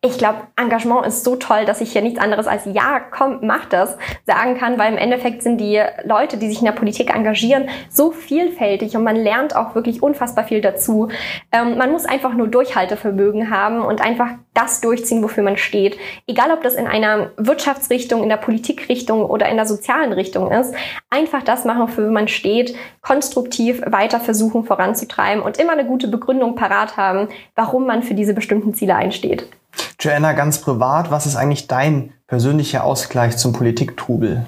ich 0.02 0.18
glaube, 0.18 0.40
Engagement 0.56 1.06
ist 1.06 1.24
so 1.24 1.36
toll, 1.36 1.66
dass 1.66 1.82
ich 1.82 1.92
hier 1.92 2.02
nichts 2.02 2.20
anderes 2.20 2.48
als 2.48 2.64
ja, 2.66 3.00
komm, 3.00 3.40
mach 3.42 3.66
das 3.66 3.98
sagen 4.26 4.58
kann, 4.58 4.78
weil 4.78 4.92
im 4.92 4.98
Endeffekt 4.98 5.44
sind 5.44 5.60
die 5.60 5.82
Leute, 6.06 6.38
die 6.38 6.48
sich 6.48 6.60
in 6.60 6.66
der 6.66 6.72
Politik 6.72 7.14
engagieren, 7.14 7.70
so 7.90 8.12
vielfältig 8.12 8.96
und 8.96 9.04
man 9.04 9.16
lernt 9.16 9.56
auch 9.56 9.76
wirklich 9.76 10.02
unfassbar 10.02 10.46
viel 10.46 10.62
dazu. 10.62 11.10
Ähm, 11.52 11.78
man 11.78 11.92
muss 11.92 12.06
einfach 12.06 12.34
nur 12.34 12.48
Durchhaltevermögen 12.48 13.50
haben 13.50 13.82
und 13.82 14.02
einfach 14.02 14.30
das 14.58 14.82
durchziehen, 14.82 15.22
wofür 15.22 15.44
man 15.44 15.58
steht. 15.58 15.98
Egal, 16.26 16.52
ob 16.52 16.64
das 16.64 16.74
in 16.74 16.88
einer 16.88 17.32
Wirtschaftsrichtung, 17.38 18.24
in 18.24 18.30
der 18.30 18.38
Politikrichtung 18.38 19.24
oder 19.24 19.48
in 19.48 19.56
der 19.56 19.68
sozialen 19.68 20.14
Richtung 20.14 20.52
ist. 20.52 20.74
Einfach 21.10 21.44
das 21.44 21.64
machen, 21.64 21.84
wofür 21.84 22.10
man 22.10 22.28
steht, 22.28 22.76
konstruktiv 23.02 23.82
weiter 23.86 24.20
versuchen 24.20 24.66
voranzutreiben 24.66 25.44
und 25.44 25.58
immer 25.58 25.74
eine 25.74 25.86
gute 25.86 26.08
Begründung 26.08 26.56
parat 26.56 26.98
haben, 26.98 27.28
warum 27.56 27.86
man 27.86 28.02
für 28.02 28.16
diese 28.16 28.34
bestimmten 28.34 28.74
Ziele 28.74 28.96
einsteht. 28.96 29.48
Joanna, 30.00 30.34
ganz 30.34 30.60
privat, 30.60 31.12
was 31.12 31.26
ist 31.26 31.36
eigentlich 31.36 31.68
dein 31.68 32.14
persönlicher 32.28 32.84
Ausgleich 32.84 33.38
zum 33.38 33.54
Politiktrubel? 33.54 34.46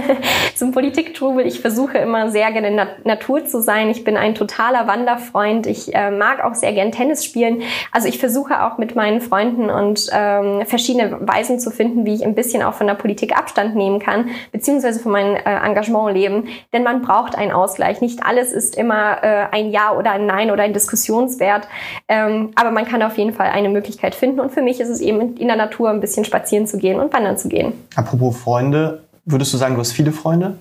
zum 0.56 0.72
Politiktrubel. 0.72 1.46
Ich 1.46 1.60
versuche 1.60 1.98
immer 1.98 2.30
sehr 2.30 2.50
gerne 2.52 2.70
Nat 2.70 3.04
Natur 3.04 3.44
zu 3.44 3.60
sein. 3.60 3.90
Ich 3.90 4.04
bin 4.04 4.16
ein 4.16 4.34
totaler 4.34 4.86
Wanderfreund. 4.86 5.66
Ich 5.66 5.94
äh, 5.94 6.10
mag 6.10 6.44
auch 6.44 6.54
sehr 6.54 6.72
gern 6.72 6.92
Tennis 6.92 7.24
spielen. 7.24 7.62
Also 7.90 8.08
ich 8.08 8.18
versuche 8.18 8.64
auch 8.64 8.78
mit 8.78 8.94
meinen 8.94 9.20
Freunden 9.20 9.70
und 9.70 10.08
ähm, 10.12 10.64
verschiedene 10.66 11.18
Weisen 11.26 11.58
zu 11.58 11.70
finden, 11.70 12.04
wie 12.04 12.14
ich 12.14 12.24
ein 12.24 12.34
bisschen 12.34 12.62
auch 12.62 12.74
von 12.74 12.86
der 12.86 12.94
Politik 12.94 13.36
Abstand 13.36 13.74
nehmen 13.74 13.98
kann, 13.98 14.30
beziehungsweise 14.52 15.00
von 15.00 15.12
meinem 15.12 15.36
äh, 15.36 15.66
Engagement 15.66 16.14
leben. 16.14 16.48
Denn 16.72 16.82
man 16.82 17.02
braucht 17.02 17.36
einen 17.36 17.52
Ausgleich. 17.52 18.00
Nicht 18.00 18.24
alles 18.24 18.52
ist 18.52 18.76
immer 18.76 19.22
äh, 19.22 19.46
ein 19.50 19.70
Ja 19.70 19.92
oder 19.96 20.12
ein 20.12 20.26
Nein 20.26 20.50
oder 20.50 20.62
ein 20.62 20.72
Diskussionswert. 20.72 21.68
Ähm, 22.08 22.50
aber 22.54 22.70
man 22.70 22.84
kann 22.84 23.02
auf 23.02 23.18
jeden 23.18 23.32
Fall 23.32 23.48
eine 23.48 23.68
Möglichkeit 23.68 24.14
finden. 24.14 24.40
Und 24.40 24.52
für 24.52 24.62
mich 24.62 24.80
ist 24.80 24.88
es 24.88 25.00
eben 25.00 25.36
in 25.36 25.48
der 25.48 25.56
Natur 25.56 25.90
ein 25.90 26.00
bisschen 26.00 26.24
spazieren 26.24 26.66
zu 26.66 26.78
gehen 26.78 27.00
und 27.00 27.12
wandern 27.12 27.36
zu 27.36 27.48
gehen. 27.48 27.72
Apropos 27.96 28.36
Freunde, 28.38 29.01
Würdest 29.24 29.52
du 29.52 29.56
sagen, 29.56 29.74
du 29.74 29.80
hast 29.80 29.92
viele 29.92 30.12
Freunde? 30.12 30.58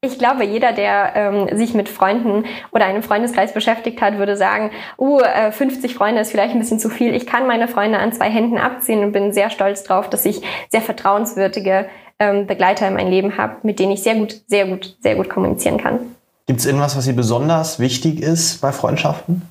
Ich 0.00 0.18
glaube, 0.18 0.44
jeder, 0.44 0.72
der 0.72 1.12
ähm, 1.16 1.56
sich 1.56 1.72
mit 1.72 1.88
Freunden 1.88 2.44
oder 2.72 2.84
einem 2.84 3.02
Freundeskreis 3.02 3.54
beschäftigt 3.54 4.02
hat, 4.02 4.18
würde 4.18 4.36
sagen, 4.36 4.70
uh, 4.98 5.20
50 5.50 5.90
äh, 5.90 5.94
Freunde 5.94 6.20
ist 6.20 6.30
vielleicht 6.30 6.52
ein 6.52 6.60
bisschen 6.60 6.78
zu 6.78 6.90
viel. 6.90 7.14
Ich 7.14 7.26
kann 7.26 7.46
meine 7.46 7.68
Freunde 7.68 7.98
an 7.98 8.12
zwei 8.12 8.28
Händen 8.28 8.58
abziehen 8.58 9.02
und 9.02 9.12
bin 9.12 9.32
sehr 9.32 9.48
stolz 9.48 9.82
darauf, 9.82 10.10
dass 10.10 10.26
ich 10.26 10.42
sehr 10.68 10.82
vertrauenswürdige 10.82 11.86
ähm, 12.18 12.46
Begleiter 12.46 12.86
in 12.86 12.94
meinem 12.94 13.10
Leben 13.10 13.38
habe, 13.38 13.56
mit 13.62 13.78
denen 13.78 13.92
ich 13.92 14.02
sehr 14.02 14.16
gut, 14.16 14.42
sehr 14.46 14.66
gut, 14.66 14.94
sehr 15.00 15.16
gut 15.16 15.30
kommunizieren 15.30 15.78
kann. 15.78 16.00
Gibt 16.46 16.60
es 16.60 16.66
irgendwas, 16.66 16.96
was 16.96 17.06
dir 17.06 17.14
besonders 17.14 17.78
wichtig 17.78 18.20
ist 18.20 18.60
bei 18.60 18.72
Freundschaften? 18.72 19.42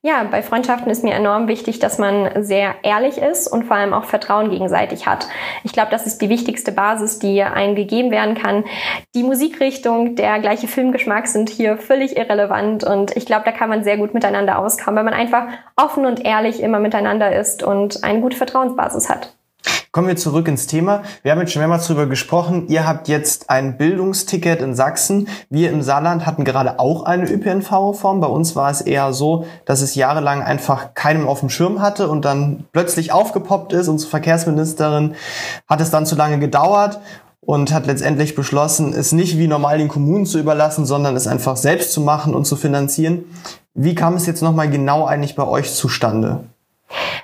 Ja, 0.00 0.24
bei 0.24 0.42
Freundschaften 0.42 0.90
ist 0.90 1.04
mir 1.04 1.12
enorm 1.12 1.48
wichtig, 1.48 1.80
dass 1.80 1.98
man 1.98 2.44
sehr 2.44 2.76
ehrlich 2.82 3.18
ist 3.18 3.48
und 3.48 3.64
vor 3.64 3.76
allem 3.76 3.92
auch 3.92 4.04
Vertrauen 4.04 4.48
gegenseitig 4.48 5.06
hat. 5.06 5.28
Ich 5.64 5.72
glaube, 5.72 5.90
das 5.90 6.06
ist 6.06 6.22
die 6.22 6.30
wichtigste 6.30 6.72
Basis, 6.72 7.18
die 7.18 7.42
einem 7.42 7.74
gegeben 7.74 8.10
werden 8.10 8.34
kann. 8.34 8.64
Die 9.14 9.22
Musikrichtung, 9.22 10.16
der 10.16 10.38
gleiche 10.38 10.68
Filmgeschmack 10.68 11.26
sind 11.26 11.50
hier 11.50 11.76
völlig 11.78 12.16
irrelevant 12.16 12.84
und 12.84 13.16
ich 13.16 13.26
glaube, 13.26 13.44
da 13.44 13.52
kann 13.52 13.68
man 13.68 13.84
sehr 13.84 13.98
gut 13.98 14.14
miteinander 14.14 14.58
auskommen, 14.58 14.96
weil 14.96 15.04
man 15.04 15.14
einfach 15.14 15.48
offen 15.76 16.06
und 16.06 16.24
ehrlich 16.24 16.62
immer 16.62 16.78
miteinander 16.78 17.34
ist 17.34 17.62
und 17.62 18.04
eine 18.04 18.20
gute 18.20 18.36
Vertrauensbasis 18.36 19.10
hat. 19.10 19.37
Kommen 19.98 20.06
wir 20.06 20.16
zurück 20.16 20.46
ins 20.46 20.68
Thema. 20.68 21.02
Wir 21.24 21.32
haben 21.32 21.40
jetzt 21.40 21.52
schon 21.52 21.58
mehrmals 21.58 21.88
darüber 21.88 22.06
gesprochen. 22.06 22.68
Ihr 22.68 22.86
habt 22.86 23.08
jetzt 23.08 23.50
ein 23.50 23.76
Bildungsticket 23.78 24.62
in 24.62 24.76
Sachsen. 24.76 25.26
Wir 25.50 25.72
im 25.72 25.82
Saarland 25.82 26.24
hatten 26.24 26.44
gerade 26.44 26.78
auch 26.78 27.02
eine 27.02 27.28
ÖPNV-Reform. 27.28 28.20
Bei 28.20 28.28
uns 28.28 28.54
war 28.54 28.70
es 28.70 28.80
eher 28.80 29.12
so, 29.12 29.44
dass 29.64 29.82
es 29.82 29.96
jahrelang 29.96 30.40
einfach 30.40 30.94
keinem 30.94 31.26
auf 31.26 31.40
dem 31.40 31.50
Schirm 31.50 31.82
hatte 31.82 32.08
und 32.08 32.24
dann 32.24 32.62
plötzlich 32.70 33.10
aufgepoppt 33.10 33.72
ist. 33.72 33.88
Unsere 33.88 34.08
Verkehrsministerin 34.08 35.16
hat 35.66 35.80
es 35.80 35.90
dann 35.90 36.06
zu 36.06 36.14
lange 36.14 36.38
gedauert 36.38 37.00
und 37.40 37.72
hat 37.72 37.88
letztendlich 37.88 38.36
beschlossen, 38.36 38.92
es 38.92 39.10
nicht 39.10 39.36
wie 39.36 39.48
normal 39.48 39.78
den 39.78 39.88
Kommunen 39.88 40.26
zu 40.26 40.38
überlassen, 40.38 40.86
sondern 40.86 41.16
es 41.16 41.26
einfach 41.26 41.56
selbst 41.56 41.90
zu 41.90 42.02
machen 42.02 42.36
und 42.36 42.44
zu 42.44 42.54
finanzieren. 42.54 43.24
Wie 43.74 43.96
kam 43.96 44.14
es 44.14 44.26
jetzt 44.26 44.42
nochmal 44.42 44.70
genau 44.70 45.06
eigentlich 45.06 45.34
bei 45.34 45.44
euch 45.44 45.74
zustande? 45.74 46.44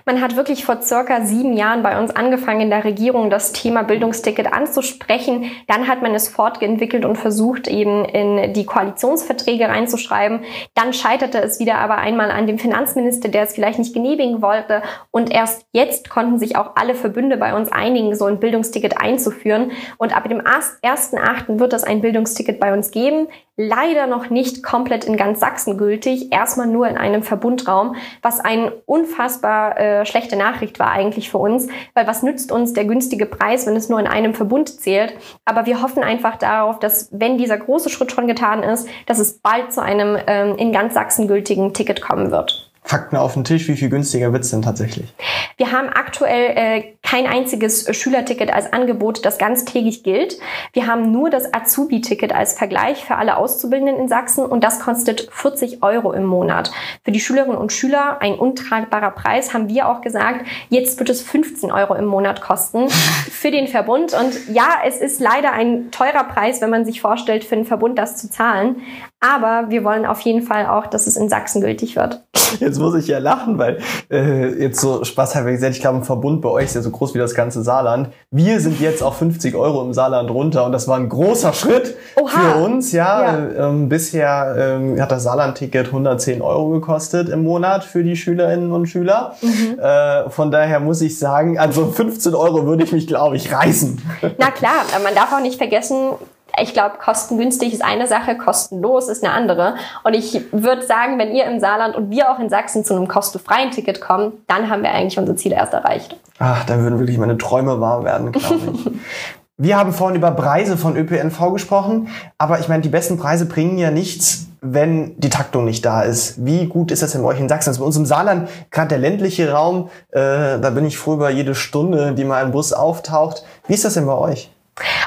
Man 0.05 0.21
hat 0.21 0.37
wirklich 0.37 0.65
vor 0.65 0.83
circa 0.83 1.23
sieben 1.23 1.57
Jahren 1.57 1.83
bei 1.83 1.99
uns 1.99 2.15
angefangen, 2.15 2.61
in 2.63 2.71
der 2.71 2.85
Regierung 2.85 3.31
das 3.31 3.53
Thema 3.53 3.83
Bildungsticket 3.83 4.53
anzusprechen. 4.53 5.51
Dann 5.67 5.89
hat 5.89 6.03
man 6.03 6.15
es 6.15 6.29
fortentwickelt 6.29 7.05
und 7.05 7.17
versucht, 7.17 7.69
eben 7.69 8.05
in 8.05 8.53
die 8.53 8.67
Koalitionsverträge 8.67 9.69
reinzuschreiben. 9.69 10.41
Dann 10.75 10.93
scheiterte 10.93 11.41
es 11.41 11.59
wieder 11.59 11.77
aber 11.77 11.97
einmal 11.97 12.31
an 12.31 12.47
dem 12.47 12.59
Finanzminister, 12.59 13.29
der 13.29 13.45
es 13.45 13.55
vielleicht 13.55 13.79
nicht 13.79 13.95
genehmigen 13.95 14.43
wollte. 14.43 14.83
Und 15.11 15.33
erst 15.33 15.67
jetzt 15.73 16.11
konnten 16.11 16.39
sich 16.39 16.57
auch 16.57 16.73
alle 16.77 16.95
Verbünde 16.95 17.39
bei 17.39 17.55
uns 17.55 17.73
einigen, 17.73 18.15
so 18.15 18.27
ein 18.27 18.41
Bildungsticket 18.41 19.01
einzuführen. 19.01 19.73
Und 19.97 20.15
ab 20.15 20.29
dem 20.29 20.41
1.8. 20.41 21.59
wird 21.59 21.73
es 21.73 21.85
ein 21.85 22.03
Bildungsticket 22.03 22.61
bei 22.61 22.75
uns 22.75 22.91
geben 22.91 23.29
leider 23.57 24.07
noch 24.07 24.31
nicht 24.31 24.63
komplett 24.63 25.05
in 25.05 25.17
ganz 25.17 25.41
Sachsen 25.41 25.79
gültig, 25.79 26.33
erstmal 26.33 26.67
nur 26.67 26.89
in 26.89 26.97
einem 26.97 27.23
Verbundraum, 27.23 27.95
was 28.21 28.41
eine 28.41 28.73
unfassbar 28.87 29.79
äh, 29.79 30.07
schlechte 30.07 30.37
Nachricht 30.37 30.79
war 30.79 30.91
eigentlich 30.91 31.31
für 31.31 31.39
uns, 31.39 31.69
weil 31.95 32.07
was 32.07 32.23
nützt 32.23 32.51
uns 32.51 32.73
der 32.73 32.85
günstige 32.85 33.27
Preis, 33.27 33.67
wenn 33.67 33.77
es 33.77 33.89
nur 33.89 34.01
in 34.01 34.07
einem 34.07 34.35
Verbund 34.35 34.81
zählt? 34.81 35.15
Aber 35.45 35.67
wir 35.67 35.83
hoffen 35.83 36.03
einfach 36.03 36.37
darauf, 36.37 36.79
dass 36.81 37.09
wenn 37.13 37.39
dieser 37.39 37.57
große 37.57 37.91
Schritt 37.91 38.11
schon 38.11 38.27
getan 38.27 38.63
ist, 38.63 38.89
dass 39.07 39.19
es 39.19 39.39
bald 39.39 39.73
zu 39.73 39.83
einem 39.83 40.19
ähm, 40.27 40.57
in 40.57 40.73
ganz 40.73 40.95
Sachsen 40.95 41.29
gültigen 41.29 41.73
Ticket 41.73 42.03
kommen 42.03 42.31
wird. 42.31 42.74
Fakten 42.87 43.17
auf 43.17 43.33
den 43.33 43.45
Tisch, 43.45 43.67
wie 43.69 43.77
viel 43.77 43.89
günstiger 43.89 44.35
wird's 44.35 44.51
denn 44.51 44.61
tatsächlich? 44.61 45.15
Wir 45.57 45.73
haben 45.73 45.89
aktuell 45.89 46.53
äh, 46.55 46.85
kein 47.03 47.27
einziges 47.27 47.87
Schülerticket 47.97 48.53
als 48.53 48.75
Angebot, 48.75 49.25
das 49.25 49.39
ganztägig 49.39 50.03
gilt. 50.03 50.39
Wir 50.75 50.87
haben 50.87 51.11
nur 51.11 51.31
das 51.31 51.55
Azubi-Ticket 51.55 52.35
als 52.35 52.53
Vergleich 52.59 53.03
für 53.03 53.17
alle 53.17 53.39
Auszubildenden 53.39 53.97
in 53.97 54.09
Sachsen 54.09 54.45
und 54.45 54.63
das 54.63 54.81
kostet 54.81 55.29
40 55.33 55.83
Euro 55.83 56.13
im 56.13 56.25
Monat. 56.25 56.73
Für 57.05 57.11
die 57.11 57.21
Schülerinnen 57.21 57.57
und 57.57 57.73
Schüler 57.73 58.21
ein 58.21 58.35
untragbarer 58.35 59.13
Preis, 59.13 59.55
haben 59.55 59.71
wir 59.71 59.89
auch 59.89 60.03
gesagt. 60.03 60.45
Jetzt 60.69 60.99
wird 60.99 61.09
es 61.09 61.23
15 61.23 61.73
Euro 61.73 61.95
im 61.95 62.05
Monat 62.05 62.43
kosten 62.43 62.91
für 62.91 63.51
den 63.51 63.67
Verbund. 63.67 64.13
Und 64.13 64.49
ja, 64.53 64.69
es 64.85 64.99
ist 64.99 65.21
leider 65.21 65.53
ein 65.53 65.91
teurer 65.91 66.25
Preis, 66.25 66.61
wenn 66.61 66.71
man 66.71 66.85
sich 66.85 67.01
vorstellt, 67.01 67.45
für 67.45 67.55
einen 67.55 67.65
Verbund 67.65 67.99
das 67.99 68.19
zu 68.19 68.29
zahlen. 68.29 68.83
Aber 69.25 69.71
wir 69.71 69.85
wollen 69.85 70.05
auf 70.05 70.21
jeden 70.21 70.43
Fall 70.43 70.67
auch, 70.67 70.87
dass 70.87 71.07
es 71.07 71.17
in 71.17 71.31
Sachsen 71.31 71.63
gültig 71.63 71.97
wird. 71.97 72.23
Jetzt 72.61 72.79
muss 72.79 72.95
ich 72.95 73.07
ja 73.07 73.19
lachen, 73.19 73.59
weil 73.59 73.79
äh, 74.11 74.63
jetzt 74.63 74.81
so 74.81 75.03
Spaß 75.03 75.35
habe 75.35 75.51
ich 75.51 75.57
gesagt, 75.57 75.75
ich 75.75 75.81
glaube, 75.81 75.99
ein 75.99 76.05
Verbund 76.05 76.43
bei 76.43 76.51
euch 76.51 76.67
ist 76.67 76.75
ja 76.75 76.83
so 76.83 76.91
groß 76.91 77.15
wie 77.15 77.19
das 77.19 77.35
ganze 77.35 77.63
Saarland. 77.63 78.11
Wir 78.31 78.61
sind 78.61 78.81
jetzt 78.81 79.03
auf 79.03 79.17
50 79.17 79.55
Euro 79.55 79.83
im 79.83 79.95
Saarland 79.95 80.31
runter 80.31 80.67
und 80.67 80.73
das 80.73 80.87
war 80.87 80.99
ein 80.99 81.09
großer 81.09 81.55
Schritt 81.55 81.97
Oha. 82.17 82.29
für 82.29 82.65
uns. 82.65 82.93
Ja, 82.93 83.23
ja. 83.23 83.69
Ähm, 83.69 83.89
bisher 83.89 84.57
ähm, 84.59 85.01
hat 85.01 85.11
das 85.11 85.23
Saarland-Ticket 85.23 85.87
110 85.87 86.43
Euro 86.43 86.69
gekostet 86.71 87.31
im 87.31 87.45
Monat 87.45 87.83
für 87.83 88.05
die 88.05 88.17
Schülerinnen 88.17 88.73
und 88.73 88.87
Schüler. 88.87 89.35
Mhm. 89.41 89.79
Äh, 89.79 90.29
von 90.29 90.51
daher 90.51 90.81
muss 90.81 91.01
ich 91.01 91.19
sagen, 91.19 91.59
also 91.59 91.87
15 91.87 92.35
Euro 92.35 92.67
würde 92.67 92.85
ich 92.85 92.93
mich, 92.93 93.07
glaube 93.07 93.37
ich, 93.37 93.53
reißen. 93.53 94.03
Na 94.39 94.51
klar, 94.51 94.85
man 95.03 95.15
darf 95.15 95.33
auch 95.33 95.41
nicht 95.41 95.57
vergessen, 95.57 96.13
ich 96.61 96.73
glaube, 96.73 96.97
kostengünstig 96.99 97.73
ist 97.73 97.85
eine 97.85 98.07
Sache, 98.07 98.37
kostenlos 98.37 99.09
ist 99.09 99.25
eine 99.25 99.33
andere. 99.33 99.75
Und 100.03 100.15
ich 100.15 100.41
würde 100.53 100.83
sagen, 100.83 101.19
wenn 101.19 101.35
ihr 101.35 101.45
im 101.47 101.61
Saarland 101.61 101.97
und 101.97 102.11
wir 102.11 102.31
auch 102.31 102.39
in 102.39 102.49
Sachsen 102.49 102.85
zu 102.85 102.95
einem 102.95 103.09
kostenfreien 103.09 103.71
Ticket 103.71 104.01
kommen, 104.01 104.33
dann 104.47 104.71
haben 104.71 104.83
wir 104.83 104.91
eigentlich 104.91 105.19
unsere 105.19 105.37
Ziele 105.37 105.57
erst 105.57 105.73
erreicht. 105.73 106.17
Ach, 106.39 106.65
dann 106.65 106.83
würden 106.83 106.99
wirklich 106.99 107.19
meine 107.19 107.39
Träume 107.39 107.81
wahr 107.81 108.05
werden, 108.05 108.33
glaube 108.33 108.59
ich. 108.73 108.91
wir 109.57 109.77
haben 109.77 109.93
vorhin 109.93 110.17
über 110.17 110.31
Preise 110.33 110.77
von 110.77 110.97
ÖPNV 110.97 111.53
gesprochen, 111.53 112.09
aber 112.39 112.59
ich 112.61 112.69
meine, 112.69 112.83
die 112.83 112.89
besten 112.89 113.19
Preise 113.19 113.47
bringen 113.47 113.79
ja 113.79 113.91
nichts, 113.91 114.49
wenn 114.61 115.19
die 115.21 115.29
Taktung 115.29 115.65
nicht 115.65 115.85
da 115.85 116.03
ist. 116.03 116.45
Wie 116.45 116.67
gut 116.67 116.91
ist 116.91 117.03
das 117.03 117.13
denn 117.13 117.23
bei 117.23 117.29
euch 117.29 117.41
in 117.41 117.49
Sachsen? 117.49 117.71
Also 117.71 117.81
bei 117.81 117.87
uns 117.87 117.97
im 117.97 118.07
Saarland, 118.07 118.49
gerade 118.71 118.89
der 118.89 118.99
ländliche 118.99 119.53
Raum, 119.53 119.91
äh, 120.11 120.59
da 120.59 120.71
bin 120.71 120.87
ich 120.87 120.99
froh 120.99 121.15
über 121.15 121.31
jede 121.31 121.55
Stunde, 121.55 122.13
die 122.13 122.25
mal 122.25 122.45
ein 122.45 122.51
Bus 122.51 122.73
auftaucht. 122.73 123.45
Wie 123.69 123.75
ist 123.75 123.85
das 123.85 123.95
denn 123.95 124.07
bei 124.07 124.17
euch? 124.17 124.54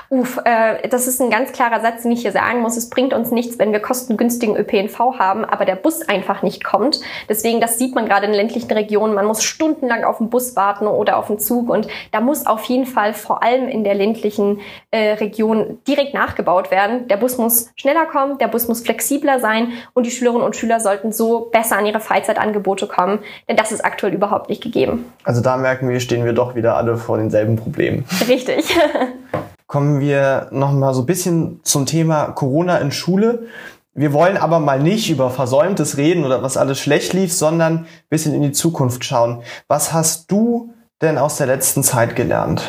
Uff, 0.09 0.39
äh, 0.45 0.87
das 0.87 1.07
ist 1.07 1.21
ein 1.21 1.29
ganz 1.29 1.51
klarer 1.51 1.81
Satz, 1.81 2.03
den 2.03 2.11
ich 2.11 2.21
hier 2.21 2.31
sagen 2.31 2.61
muss. 2.61 2.77
Es 2.77 2.89
bringt 2.89 3.13
uns 3.13 3.31
nichts, 3.31 3.59
wenn 3.59 3.73
wir 3.73 3.81
kostengünstigen 3.81 4.55
ÖPNV 4.55 4.97
haben, 5.19 5.43
aber 5.43 5.65
der 5.65 5.75
Bus 5.75 6.01
einfach 6.07 6.43
nicht 6.43 6.63
kommt. 6.63 7.01
Deswegen, 7.27 7.59
das 7.59 7.77
sieht 7.77 7.93
man 7.93 8.05
gerade 8.05 8.25
in 8.25 8.33
ländlichen 8.33 8.71
Regionen. 8.71 9.13
Man 9.13 9.25
muss 9.25 9.43
stundenlang 9.43 10.05
auf 10.05 10.19
den 10.19 10.29
Bus 10.29 10.55
warten 10.55 10.87
oder 10.87 11.17
auf 11.17 11.27
den 11.27 11.39
Zug 11.39 11.69
und 11.69 11.87
da 12.11 12.21
muss 12.21 12.47
auf 12.47 12.63
jeden 12.65 12.85
Fall 12.85 13.13
vor 13.13 13.43
allem 13.43 13.67
in 13.67 13.83
der 13.83 13.95
ländlichen 13.95 14.61
äh, 14.91 15.13
Region 15.13 15.79
direkt 15.87 16.13
nachgebaut 16.13 16.71
werden. 16.71 17.09
Der 17.09 17.17
Bus 17.17 17.37
muss 17.37 17.71
schneller 17.75 18.05
kommen, 18.05 18.37
der 18.37 18.47
Bus 18.47 18.69
muss 18.69 18.81
flexibler 18.81 19.41
sein 19.41 19.73
und 19.93 20.05
die 20.05 20.11
Schülerinnen 20.11 20.43
und 20.43 20.55
Schüler 20.55 20.79
sollten 20.79 21.11
so 21.11 21.49
besser 21.51 21.77
an 21.77 21.85
ihre 21.85 21.99
Freizeitangebote 21.99 22.87
kommen, 22.87 23.19
denn 23.49 23.57
das 23.57 23.73
ist 23.73 23.83
aktuell 23.83 24.13
überhaupt 24.13 24.49
nicht 24.49 24.63
gegeben. 24.63 25.11
Also 25.25 25.41
da 25.41 25.57
merken 25.57 25.89
wir, 25.89 25.99
stehen 25.99 26.23
wir 26.23 26.33
doch 26.33 26.55
wieder 26.55 26.77
alle 26.77 26.95
vor 26.95 27.17
denselben 27.17 27.57
Problemen. 27.57 28.05
Richtig. 28.27 28.73
kommen 29.67 29.99
wir 29.99 30.47
noch 30.51 30.71
mal 30.71 30.93
so 30.93 31.01
ein 31.01 31.05
bisschen 31.05 31.59
zum 31.63 31.85
Thema 31.85 32.31
Corona 32.31 32.77
in 32.77 32.91
Schule. 32.91 33.47
Wir 33.93 34.13
wollen 34.13 34.37
aber 34.37 34.59
mal 34.59 34.79
nicht 34.79 35.09
über 35.09 35.29
Versäumtes 35.29 35.97
reden 35.97 36.23
oder 36.23 36.43
was 36.43 36.55
alles 36.55 36.79
schlecht 36.79 37.13
lief, 37.13 37.33
sondern 37.33 37.79
ein 37.79 37.87
bisschen 38.09 38.33
in 38.33 38.43
die 38.43 38.51
Zukunft 38.51 39.03
schauen. 39.03 39.41
Was 39.67 39.91
hast 39.91 40.31
du 40.31 40.73
denn 41.01 41.17
aus 41.17 41.37
der 41.37 41.47
letzten 41.47 41.83
Zeit 41.83 42.15
gelernt? 42.15 42.63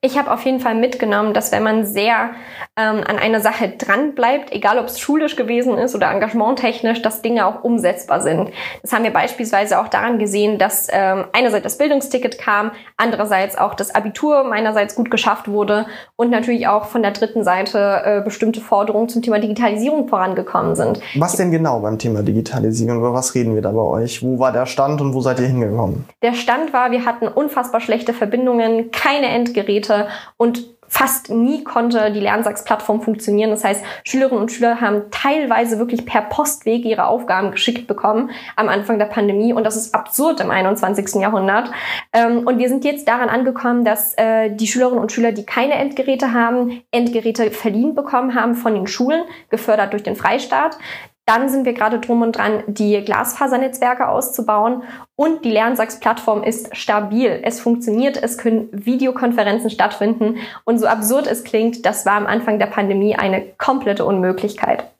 Ich 0.00 0.18
habe 0.18 0.32
auf 0.32 0.44
jeden 0.44 0.60
Fall 0.60 0.74
mitgenommen, 0.74 1.34
dass 1.34 1.52
wenn 1.52 1.62
man 1.62 1.84
sehr 1.84 2.30
ähm, 2.76 3.04
an 3.06 3.18
einer 3.18 3.40
Sache 3.40 3.68
dran 3.78 4.14
bleibt, 4.14 4.52
egal 4.52 4.78
ob 4.78 4.86
es 4.86 4.98
schulisch 4.98 5.36
gewesen 5.36 5.78
ist 5.78 5.94
oder 5.94 6.10
engagementtechnisch, 6.10 7.02
dass 7.02 7.22
Dinge 7.22 7.46
auch 7.46 7.62
umsetzbar 7.62 8.20
sind. 8.20 8.50
Das 8.82 8.92
haben 8.92 9.04
wir 9.04 9.12
beispielsweise 9.12 9.80
auch 9.80 9.86
daran 9.86 10.18
gesehen, 10.18 10.58
dass 10.58 10.88
ähm, 10.90 11.24
einerseits 11.32 11.62
das 11.62 11.78
Bildungsticket 11.78 12.36
kam, 12.38 12.72
andererseits 12.96 13.56
auch 13.56 13.74
das 13.74 13.94
Abitur 13.94 14.42
meinerseits 14.42 14.96
gut 14.96 15.10
geschafft 15.10 15.46
wurde 15.46 15.86
und 16.16 16.30
natürlich 16.30 16.66
auch 16.66 16.86
von 16.86 17.02
der 17.02 17.12
dritten 17.12 17.44
Seite 17.44 18.02
äh, 18.04 18.20
bestimmte 18.22 18.60
Forderungen 18.60 19.08
zum 19.08 19.22
Thema 19.22 19.38
Digitalisierung 19.38 20.08
vorangekommen 20.08 20.74
sind. 20.74 21.00
Was 21.14 21.36
denn 21.36 21.52
genau 21.52 21.78
beim 21.78 21.98
Thema 21.98 22.22
Digitalisierung? 22.22 22.98
Über 22.98 23.14
was 23.14 23.36
reden 23.36 23.54
wir 23.54 23.62
da 23.62 23.70
bei 23.70 23.82
euch? 23.82 24.20
Wo 24.20 24.40
war 24.40 24.50
der 24.50 24.66
Stand 24.66 25.00
und 25.00 25.14
wo 25.14 25.20
seid 25.20 25.38
ihr 25.38 25.46
hingekommen? 25.46 26.06
Der 26.22 26.34
Stand 26.34 26.72
war, 26.72 26.90
wir 26.90 27.04
hatten 27.04 27.28
unfassbar 27.28 27.80
schlechte 27.80 28.12
Verbindungen, 28.12 28.90
keine 28.90 29.28
Endgeräte 29.28 30.08
und 30.36 30.74
fast 30.88 31.30
nie 31.30 31.64
konnte 31.64 32.12
die 32.12 32.20
Lernsachs-Plattform 32.20 33.02
funktionieren. 33.02 33.50
Das 33.50 33.64
heißt, 33.64 33.84
Schülerinnen 34.04 34.42
und 34.42 34.52
Schüler 34.52 34.80
haben 34.80 35.10
teilweise 35.10 35.78
wirklich 35.78 36.06
per 36.06 36.22
Postweg 36.22 36.84
ihre 36.84 37.06
Aufgaben 37.06 37.50
geschickt 37.50 37.86
bekommen 37.86 38.30
am 38.56 38.68
Anfang 38.68 38.98
der 38.98 39.06
Pandemie. 39.06 39.52
Und 39.52 39.64
das 39.64 39.76
ist 39.76 39.94
absurd 39.94 40.40
im 40.40 40.50
21. 40.50 41.20
Jahrhundert. 41.20 41.70
Ähm, 42.12 42.46
und 42.46 42.58
wir 42.58 42.68
sind 42.68 42.84
jetzt 42.84 43.08
daran 43.08 43.28
angekommen, 43.28 43.84
dass 43.84 44.14
äh, 44.14 44.50
die 44.50 44.66
Schülerinnen 44.66 45.00
und 45.00 45.12
Schüler, 45.12 45.32
die 45.32 45.44
keine 45.44 45.74
Endgeräte 45.74 46.32
haben, 46.32 46.82
Endgeräte 46.90 47.50
verliehen 47.50 47.94
bekommen 47.94 48.34
haben 48.34 48.54
von 48.54 48.74
den 48.74 48.86
Schulen, 48.86 49.22
gefördert 49.50 49.92
durch 49.92 50.02
den 50.02 50.16
Freistaat. 50.16 50.78
Dann 51.26 51.48
sind 51.48 51.64
wir 51.64 51.72
gerade 51.72 52.00
drum 52.00 52.22
und 52.22 52.36
dran, 52.36 52.62
die 52.66 53.00
Glasfasernetzwerke 53.02 54.08
auszubauen. 54.08 54.82
Und 55.16 55.44
die 55.44 55.50
Lernsachs-Plattform 55.50 56.42
ist 56.42 56.76
stabil. 56.76 57.40
Es 57.42 57.60
funktioniert, 57.60 58.22
es 58.22 58.36
können 58.36 58.68
Videokonferenzen 58.72 59.70
stattfinden. 59.70 60.36
Und 60.64 60.78
so 60.78 60.86
absurd 60.86 61.26
es 61.26 61.44
klingt, 61.44 61.86
das 61.86 62.04
war 62.04 62.14
am 62.14 62.26
Anfang 62.26 62.58
der 62.58 62.66
Pandemie 62.66 63.16
eine 63.16 63.42
komplette 63.56 64.04
Unmöglichkeit 64.04 64.93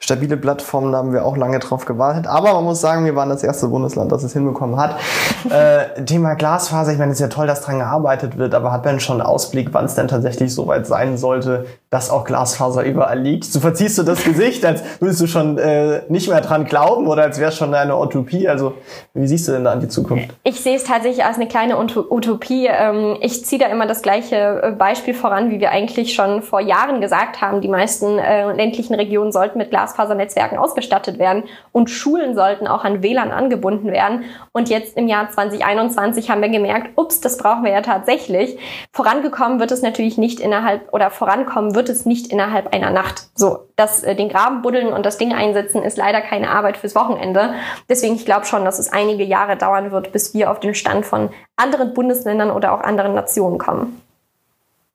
stabile 0.00 0.36
Plattform, 0.36 0.92
da 0.92 0.98
haben 0.98 1.12
wir 1.12 1.24
auch 1.24 1.36
lange 1.36 1.58
drauf 1.58 1.84
gewartet. 1.84 2.28
Aber 2.28 2.54
man 2.54 2.64
muss 2.64 2.80
sagen, 2.80 3.04
wir 3.04 3.16
waren 3.16 3.28
das 3.28 3.42
erste 3.42 3.66
Bundesland, 3.66 4.12
das 4.12 4.22
es 4.22 4.32
hinbekommen 4.32 4.76
hat. 4.76 4.96
äh, 5.50 6.04
Thema 6.04 6.34
Glasfaser, 6.34 6.92
ich 6.92 6.98
meine, 6.98 7.10
es 7.10 7.18
ist 7.18 7.22
ja 7.22 7.28
toll, 7.28 7.48
dass 7.48 7.62
dran 7.62 7.78
gearbeitet 7.78 8.38
wird, 8.38 8.54
aber 8.54 8.70
hat 8.70 8.84
man 8.84 9.00
schon 9.00 9.20
einen 9.20 9.28
Ausblick, 9.28 9.68
wann 9.72 9.86
es 9.86 9.96
denn 9.96 10.06
tatsächlich 10.06 10.54
so 10.54 10.68
weit 10.68 10.86
sein 10.86 11.18
sollte, 11.18 11.66
dass 11.90 12.10
auch 12.10 12.24
Glasfaser 12.24 12.84
überall 12.84 13.18
liegt? 13.18 13.44
So 13.44 13.58
verziehst 13.58 13.98
du 13.98 14.04
das 14.04 14.22
Gesicht, 14.22 14.64
als 14.64 14.82
würdest 15.00 15.20
du 15.20 15.26
schon 15.26 15.58
äh, 15.58 16.02
nicht 16.08 16.28
mehr 16.28 16.40
dran 16.42 16.64
glauben 16.64 17.08
oder 17.08 17.24
als 17.24 17.40
wäre 17.40 17.50
es 17.50 17.56
schon 17.56 17.74
eine 17.74 17.98
Utopie. 17.98 18.48
Also 18.48 18.74
wie 19.14 19.26
siehst 19.26 19.48
du 19.48 19.52
denn 19.52 19.64
da 19.64 19.72
an 19.72 19.80
die 19.80 19.88
Zukunft? 19.88 20.28
Ich 20.44 20.60
sehe 20.60 20.76
es 20.76 20.84
tatsächlich 20.84 21.24
als 21.24 21.36
eine 21.36 21.48
kleine 21.48 21.76
Utopie. 21.76 22.68
Ähm, 22.70 23.16
ich 23.20 23.44
ziehe 23.44 23.60
da 23.60 23.66
immer 23.66 23.86
das 23.86 24.02
gleiche 24.02 24.62
äh, 24.62 24.70
Beispiel 24.70 25.14
voran, 25.14 25.50
wie 25.50 25.58
wir 25.58 25.70
eigentlich 25.70 26.14
schon 26.14 26.42
vor 26.42 26.60
Jahren 26.60 27.00
gesagt 27.00 27.40
haben. 27.40 27.60
Die 27.60 27.68
meisten 27.68 28.18
äh, 28.18 28.52
ländlichen 28.52 28.94
Regionen 28.94 29.32
sollten 29.32 29.58
mit 29.58 29.70
Glasfaser 29.70 29.87
Glasfasernetzwerken 29.88 30.58
ausgestattet 30.58 31.18
werden 31.18 31.44
und 31.72 31.90
Schulen 31.90 32.34
sollten 32.34 32.66
auch 32.66 32.84
an 32.84 33.02
WLAN 33.02 33.30
angebunden 33.30 33.90
werden. 33.90 34.24
Und 34.52 34.68
jetzt 34.68 34.96
im 34.96 35.08
Jahr 35.08 35.30
2021 35.30 36.30
haben 36.30 36.42
wir 36.42 36.48
gemerkt, 36.48 36.90
ups, 36.96 37.20
das 37.20 37.38
brauchen 37.38 37.64
wir 37.64 37.72
ja 37.72 37.82
tatsächlich. 37.82 38.58
Vorangekommen 38.92 39.60
wird 39.60 39.70
es 39.72 39.82
natürlich 39.82 40.18
nicht 40.18 40.40
innerhalb 40.40 40.92
oder 40.92 41.10
vorankommen 41.10 41.74
wird 41.74 41.88
es 41.88 42.06
nicht 42.06 42.28
innerhalb 42.28 42.74
einer 42.74 42.90
Nacht. 42.90 43.28
So, 43.34 43.66
das 43.76 44.02
äh, 44.02 44.14
den 44.14 44.28
Graben 44.28 44.62
buddeln 44.62 44.92
und 44.92 45.04
das 45.06 45.18
Ding 45.18 45.32
einsetzen 45.32 45.82
ist 45.82 45.96
leider 45.96 46.20
keine 46.20 46.50
Arbeit 46.50 46.76
fürs 46.76 46.94
Wochenende. 46.94 47.54
Deswegen 47.88 48.14
ich 48.14 48.24
glaube 48.24 48.46
schon, 48.46 48.64
dass 48.64 48.78
es 48.78 48.92
einige 48.92 49.24
Jahre 49.24 49.56
dauern 49.56 49.90
wird, 49.90 50.12
bis 50.12 50.34
wir 50.34 50.50
auf 50.50 50.60
den 50.60 50.74
Stand 50.74 51.06
von 51.06 51.30
anderen 51.56 51.94
Bundesländern 51.94 52.50
oder 52.50 52.72
auch 52.72 52.80
anderen 52.80 53.14
Nationen 53.14 53.58
kommen. 53.58 54.00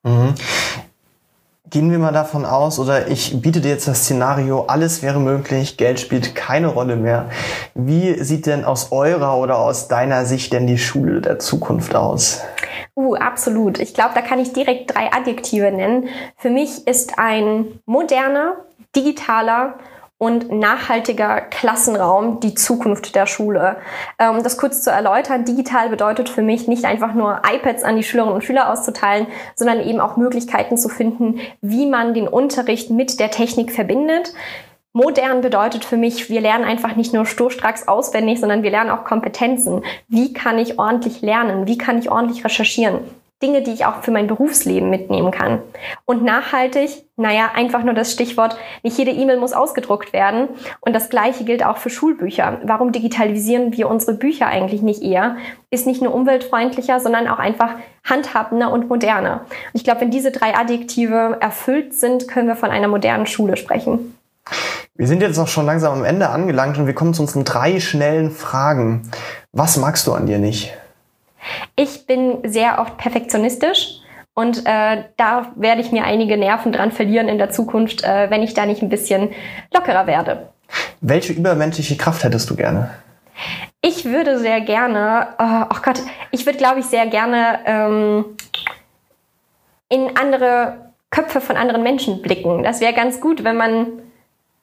Mhm. 0.03 0.36
Gehen 1.74 1.90
wir 1.90 1.98
mal 1.98 2.14
davon 2.14 2.46
aus, 2.46 2.78
oder 2.78 3.08
ich 3.08 3.42
biete 3.42 3.60
dir 3.60 3.70
jetzt 3.70 3.88
das 3.88 4.04
Szenario, 4.04 4.66
alles 4.68 5.02
wäre 5.02 5.20
möglich, 5.20 5.76
Geld 5.76 6.00
spielt 6.00 6.36
keine 6.36 6.68
Rolle 6.68 6.96
mehr. 6.96 7.32
Wie 7.74 8.24
sieht 8.24 8.46
denn 8.46 8.64
aus 8.64 8.92
eurer 8.92 9.40
oder 9.40 9.58
aus 9.58 9.88
deiner 9.88 10.28
Sicht 10.28 10.54
denn 10.54 10.68
die 10.68 10.78
Schule 10.78 11.20
der 11.20 11.40
Zukunft 11.40 11.96
aus? 11.96 12.44
Uh, 12.96 13.16
absolut. 13.16 13.80
Ich 13.80 13.96
glaube, 13.96 14.12
da 14.14 14.22
kann 14.22 14.38
ich 14.38 14.54
direkt 14.54 14.94
drei 14.94 15.12
Adjektive 15.12 15.72
nennen. 15.72 16.10
Für 16.38 16.52
mich 16.52 16.86
ist 16.86 17.18
ein 17.18 17.66
moderner, 17.88 18.54
digitaler 18.96 19.80
und 20.24 20.50
nachhaltiger 20.50 21.42
Klassenraum 21.42 22.40
die 22.40 22.54
Zukunft 22.54 23.14
der 23.14 23.26
Schule. 23.26 23.76
Um 24.18 24.38
ähm, 24.38 24.44
das 24.44 24.58
kurz 24.58 24.82
zu 24.82 24.90
erläutern, 24.90 25.44
digital 25.44 25.90
bedeutet 25.90 26.30
für 26.30 26.42
mich 26.42 26.66
nicht 26.66 26.86
einfach 26.86 27.14
nur 27.14 27.42
iPads 27.46 27.84
an 27.84 27.98
die 27.98 28.04
Schülerinnen 28.04 28.34
und 28.34 28.44
Schüler 28.44 28.72
auszuteilen, 28.72 29.28
sondern 29.56 29.82
eben 29.82 30.00
auch 30.00 30.16
Möglichkeiten 30.16 30.78
zu 30.78 30.88
finden, 30.88 31.42
wie 31.60 31.86
man 31.86 32.14
den 32.14 32.30
Unterricht 32.30 32.90
mit 32.90 33.20
der 33.20 33.32
Technik 33.32 33.74
verbindet. 33.74 34.34
Modern 34.94 35.42
bedeutet 35.42 35.84
für 35.84 35.98
mich, 35.98 36.30
wir 36.30 36.40
lernen 36.40 36.64
einfach 36.64 36.96
nicht 36.96 37.14
nur 37.14 37.26
sturstracks 37.26 37.90
auswendig, 37.90 38.40
sondern 38.40 38.64
wir 38.64 38.72
lernen 38.72 38.92
auch 38.92 39.04
Kompetenzen. 39.04 39.84
Wie 40.08 40.32
kann 40.32 40.58
ich 40.58 40.80
ordentlich 40.80 41.22
lernen? 41.22 41.68
Wie 41.68 41.78
kann 41.78 42.00
ich 42.00 42.10
ordentlich 42.10 42.46
recherchieren? 42.46 43.00
Dinge, 43.43 43.62
die 43.62 43.71
ich 43.71 43.86
auch 43.86 44.01
für 44.01 44.12
mein 44.12 44.25
Berufsleben 44.25 44.89
mitnehmen 44.89 45.29
kann. 45.32 45.60
Und 46.06 46.23
nachhaltig, 46.23 47.03
naja, 47.17 47.51
einfach 47.53 47.84
nur 47.84 47.93
das 47.93 48.12
Stichwort, 48.12 48.58
nicht 48.82 48.97
jede 48.97 49.12
E-Mail 49.12 49.38
muss 49.38 49.53
ausgedruckt 49.53 50.13
werden. 50.13 50.47
Und 50.79 50.93
das 50.93 51.10
Gleiche 51.10 51.43
gilt 51.43 51.63
auch 51.63 51.77
für 51.77 51.91
Schulbücher. 51.91 52.62
Warum 52.63 52.91
digitalisieren 52.91 53.73
wir 53.77 53.89
unsere 53.89 54.13
Bücher 54.13 54.47
eigentlich 54.47 54.82
nicht 54.82 55.03
eher? 55.03 55.36
Ist 55.69 55.86
nicht 55.86 56.01
nur 56.01 56.15
umweltfreundlicher, 56.15 56.99
sondern 56.99 57.27
auch 57.27 57.39
einfach 57.39 57.75
handhabender 58.03 58.71
und 58.71 58.89
moderner. 58.89 59.41
Und 59.49 59.75
ich 59.75 59.84
glaube, 59.84 60.01
wenn 60.01 60.12
diese 60.12 60.32
drei 60.32 60.56
Adjektive 60.56 61.38
erfüllt 61.39 61.93
sind, 61.93 62.27
können 62.27 62.47
wir 62.47 62.56
von 62.56 62.71
einer 62.71 62.88
modernen 62.88 63.27
Schule 63.27 63.58
sprechen. 63.58 64.17
Wir 64.95 65.08
sind 65.08 65.21
jetzt 65.21 65.39
auch 65.39 65.47
schon 65.47 65.65
langsam 65.65 65.93
am 65.93 66.06
Ende 66.06 66.29
angelangt 66.29 66.77
und 66.77 66.88
wir 66.88 66.93
kommen 66.93 67.13
zu 67.13 67.23
unseren 67.23 67.43
drei 67.43 67.79
schnellen 67.79 68.32
Fragen. 68.32 69.10
Was 69.51 69.77
magst 69.77 70.08
du 70.08 70.13
an 70.13 70.27
dir 70.27 70.38
nicht? 70.38 70.73
Ich 71.75 72.06
bin 72.06 72.39
sehr 72.43 72.79
oft 72.79 72.97
perfektionistisch 72.97 73.99
und 74.34 74.65
äh, 74.65 75.03
da 75.17 75.51
werde 75.56 75.82
ich 75.82 75.91
mir 75.91 76.06
einige 76.06 76.38
Nerven 76.38 76.71
dran 76.71 76.91
verlieren 76.91 77.27
in 77.27 77.38
der 77.38 77.51
Zukunft, 77.51 78.03
äh, 78.03 78.29
wenn 78.29 78.41
ich 78.41 78.53
da 78.53 78.65
nicht 78.65 78.82
ein 78.82 78.89
bisschen 78.89 79.29
lockerer 79.73 80.08
werde. 80.08 80.49
Welche 81.01 81.34
übermenschliche 81.34 81.97
Kraft 81.97 82.23
hättest 82.23 82.49
du 82.49 82.56
gerne? 82.56 82.91
Ich 83.82 84.06
würde 84.06 84.39
sehr 84.39 84.62
gerne, 84.62 85.27
oh, 85.38 85.65
oh 85.73 85.79
Gott, 85.84 86.01
ich 86.32 86.45
würde 86.45 86.58
glaube 86.58 86.79
ich 86.79 86.86
sehr 86.86 87.06
gerne 87.08 87.60
ähm, 87.65 88.25
in 89.89 90.17
andere 90.17 90.91
Köpfe 91.10 91.41
von 91.41 91.58
anderen 91.58 91.84
Menschen 91.84 92.21
blicken. 92.21 92.63
Das 92.63 92.82
wäre 92.82 92.93
ganz 92.93 93.21
gut, 93.21 93.43
wenn 93.43 93.58
man 93.58 93.88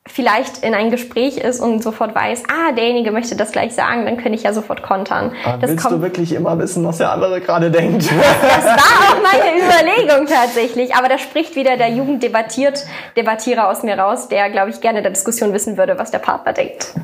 vielleicht 0.06 0.64
in 0.64 0.74
ein 0.74 0.90
Gespräch 0.90 1.36
ist 1.36 1.60
und 1.60 1.82
sofort 1.82 2.14
weiß, 2.14 2.44
ah, 2.48 2.72
derjenige 2.72 3.12
möchte 3.12 3.36
das 3.36 3.52
gleich 3.52 3.74
sagen, 3.74 4.06
dann 4.06 4.16
könnte 4.16 4.36
ich 4.36 4.44
ja 4.44 4.52
sofort 4.52 4.82
kontern. 4.82 5.32
Aber 5.44 5.58
das 5.58 5.70
willst 5.70 5.90
du 5.90 6.02
wirklich 6.02 6.32
immer 6.32 6.58
wissen, 6.58 6.84
was 6.84 6.98
der 6.98 7.12
andere 7.12 7.40
gerade 7.40 7.70
denkt? 7.70 8.10
Das 8.10 8.64
war 8.64 8.74
auch 8.74 9.16
meine 9.22 9.58
Überlegung 9.58 10.26
tatsächlich. 10.26 10.94
Aber 10.94 11.08
da 11.08 11.18
spricht 11.18 11.54
wieder 11.54 11.76
der 11.76 11.90
Jugenddebattiert, 11.90 12.84
Debattierer 13.16 13.68
aus 13.68 13.82
mir 13.82 13.98
raus, 13.98 14.28
der, 14.28 14.50
glaube 14.50 14.70
ich, 14.70 14.80
gerne 14.80 15.02
der 15.02 15.10
Diskussion 15.10 15.52
wissen 15.52 15.76
würde, 15.76 15.98
was 15.98 16.10
der 16.10 16.18
Partner 16.18 16.52
denkt. 16.52 16.94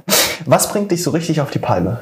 Was 0.45 0.71
bringt 0.71 0.91
dich 0.91 1.03
so 1.03 1.11
richtig 1.11 1.41
auf 1.41 1.51
die 1.51 1.59
Palme? 1.59 1.99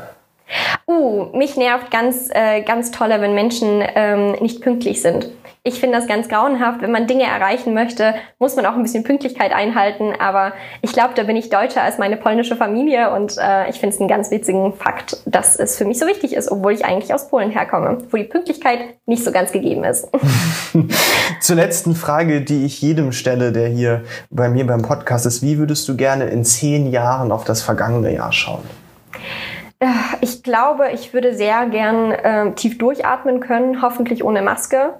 Uh, 0.86 1.26
mich 1.36 1.56
nervt 1.56 1.90
ganz, 1.90 2.28
äh, 2.30 2.62
ganz 2.62 2.90
tolle, 2.90 3.20
wenn 3.20 3.34
Menschen 3.34 3.82
ähm, 3.94 4.32
nicht 4.40 4.60
pünktlich 4.60 5.02
sind. 5.02 5.30
Ich 5.66 5.80
finde 5.80 5.96
das 5.96 6.06
ganz 6.06 6.28
grauenhaft. 6.28 6.82
Wenn 6.82 6.92
man 6.92 7.06
Dinge 7.06 7.24
erreichen 7.24 7.72
möchte, 7.72 8.14
muss 8.38 8.54
man 8.54 8.66
auch 8.66 8.74
ein 8.74 8.82
bisschen 8.82 9.02
Pünktlichkeit 9.02 9.50
einhalten. 9.50 10.12
Aber 10.18 10.52
ich 10.82 10.92
glaube, 10.92 11.14
da 11.14 11.22
bin 11.22 11.36
ich 11.36 11.48
deutscher 11.48 11.80
als 11.80 11.96
meine 11.96 12.18
polnische 12.18 12.54
Familie 12.54 13.10
und 13.14 13.38
äh, 13.38 13.70
ich 13.70 13.80
finde 13.80 13.94
es 13.94 14.00
einen 14.00 14.10
ganz 14.10 14.30
witzigen 14.30 14.74
Fakt, 14.74 15.22
dass 15.24 15.58
es 15.58 15.78
für 15.78 15.86
mich 15.86 15.98
so 15.98 16.06
wichtig 16.06 16.34
ist, 16.34 16.52
obwohl 16.52 16.72
ich 16.72 16.84
eigentlich 16.84 17.14
aus 17.14 17.28
Polen 17.28 17.50
herkomme, 17.50 17.96
wo 18.10 18.18
die 18.18 18.24
Pünktlichkeit 18.24 18.80
nicht 19.06 19.24
so 19.24 19.32
ganz 19.32 19.52
gegeben 19.52 19.84
ist. 19.84 20.06
Zur 21.40 21.56
letzten 21.56 21.94
Frage, 21.94 22.42
die 22.42 22.66
ich 22.66 22.82
jedem 22.82 23.12
stelle, 23.12 23.50
der 23.50 23.68
hier 23.68 24.04
bei 24.28 24.50
mir 24.50 24.66
beim 24.66 24.82
Podcast 24.82 25.24
ist. 25.24 25.42
Wie 25.42 25.56
würdest 25.56 25.88
du 25.88 25.96
gerne 25.96 26.26
in 26.26 26.44
zehn 26.44 26.90
Jahren 26.90 27.32
auf 27.32 27.44
das 27.44 27.62
vergangene 27.62 28.12
Jahr 28.12 28.32
schauen? 28.32 28.64
Äh, 29.84 29.88
ich 30.20 30.42
glaube, 30.42 30.90
ich 30.92 31.12
würde 31.12 31.34
sehr 31.34 31.66
gern 31.66 32.10
äh, 32.12 32.52
tief 32.52 32.78
durchatmen 32.78 33.40
können, 33.40 33.82
hoffentlich 33.82 34.24
ohne 34.24 34.42
Maske. 34.42 34.94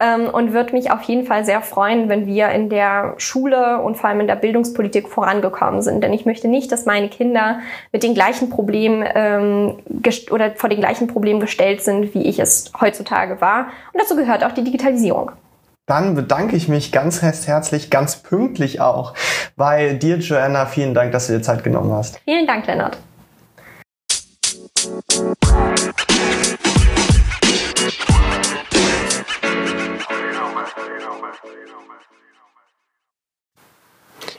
Ähm, 0.00 0.28
und 0.28 0.52
würde 0.52 0.72
mich 0.72 0.90
auf 0.92 1.02
jeden 1.02 1.26
Fall 1.26 1.44
sehr 1.44 1.60
freuen, 1.60 2.08
wenn 2.08 2.26
wir 2.26 2.50
in 2.50 2.68
der 2.68 3.14
Schule 3.18 3.80
und 3.80 3.96
vor 3.96 4.10
allem 4.10 4.20
in 4.20 4.28
der 4.28 4.36
Bildungspolitik 4.36 5.08
vorangekommen 5.08 5.82
sind. 5.82 6.02
Denn 6.04 6.12
ich 6.12 6.24
möchte 6.24 6.46
nicht, 6.46 6.70
dass 6.70 6.86
meine 6.86 7.08
Kinder 7.08 7.58
mit 7.92 8.04
den 8.04 8.14
gleichen 8.14 8.48
Problemen 8.48 9.04
ähm, 9.14 9.78
oder 10.30 10.52
vor 10.52 10.70
den 10.70 10.78
gleichen 10.78 11.08
Problemen 11.08 11.40
gestellt 11.40 11.82
sind, 11.82 12.14
wie 12.14 12.22
ich 12.22 12.38
es 12.38 12.70
heutzutage 12.80 13.40
war. 13.40 13.68
Und 13.92 14.00
dazu 14.00 14.14
gehört 14.14 14.44
auch 14.44 14.52
die 14.52 14.62
Digitalisierung. 14.62 15.32
Dann 15.86 16.14
bedanke 16.14 16.54
ich 16.54 16.68
mich 16.68 16.92
ganz 16.92 17.22
herzlich, 17.22 17.90
ganz 17.90 18.16
pünktlich 18.16 18.80
auch 18.80 19.14
bei 19.56 19.94
dir, 19.94 20.18
Joanna. 20.18 20.66
Vielen 20.66 20.92
Dank, 20.92 21.12
dass 21.12 21.26
du 21.26 21.32
dir 21.32 21.42
Zeit 21.42 21.64
genommen 21.64 21.90
hast. 21.92 22.20
Vielen 22.26 22.46
Dank, 22.46 22.66
Lennart. 22.66 22.98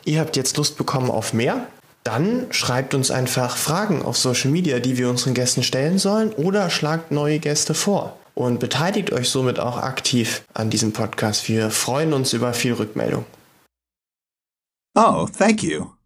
Ihr 0.04 0.20
habt 0.20 0.36
jetzt 0.36 0.56
Lust 0.56 0.78
bekommen 0.78 1.10
auf 1.10 1.32
mehr? 1.32 1.66
Dann 2.04 2.46
schreibt 2.50 2.94
uns 2.94 3.10
einfach 3.10 3.56
Fragen 3.56 4.02
auf 4.02 4.16
Social 4.16 4.50
Media, 4.50 4.80
die 4.80 4.96
wir 4.96 5.10
unseren 5.10 5.34
Gästen 5.34 5.62
stellen 5.62 5.98
sollen, 5.98 6.32
oder 6.32 6.70
schlagt 6.70 7.10
neue 7.10 7.38
Gäste 7.38 7.74
vor 7.74 8.16
und 8.34 8.58
beteiligt 8.58 9.12
euch 9.12 9.28
somit 9.28 9.60
auch 9.60 9.76
aktiv 9.76 10.42
an 10.54 10.70
diesem 10.70 10.92
Podcast. 10.92 11.48
Wir 11.48 11.70
freuen 11.70 12.14
uns 12.14 12.32
über 12.32 12.54
viel 12.54 12.72
Rückmeldung. 12.72 13.26
Oh, 14.94 15.28
thank 15.38 15.62
you. 15.62 15.99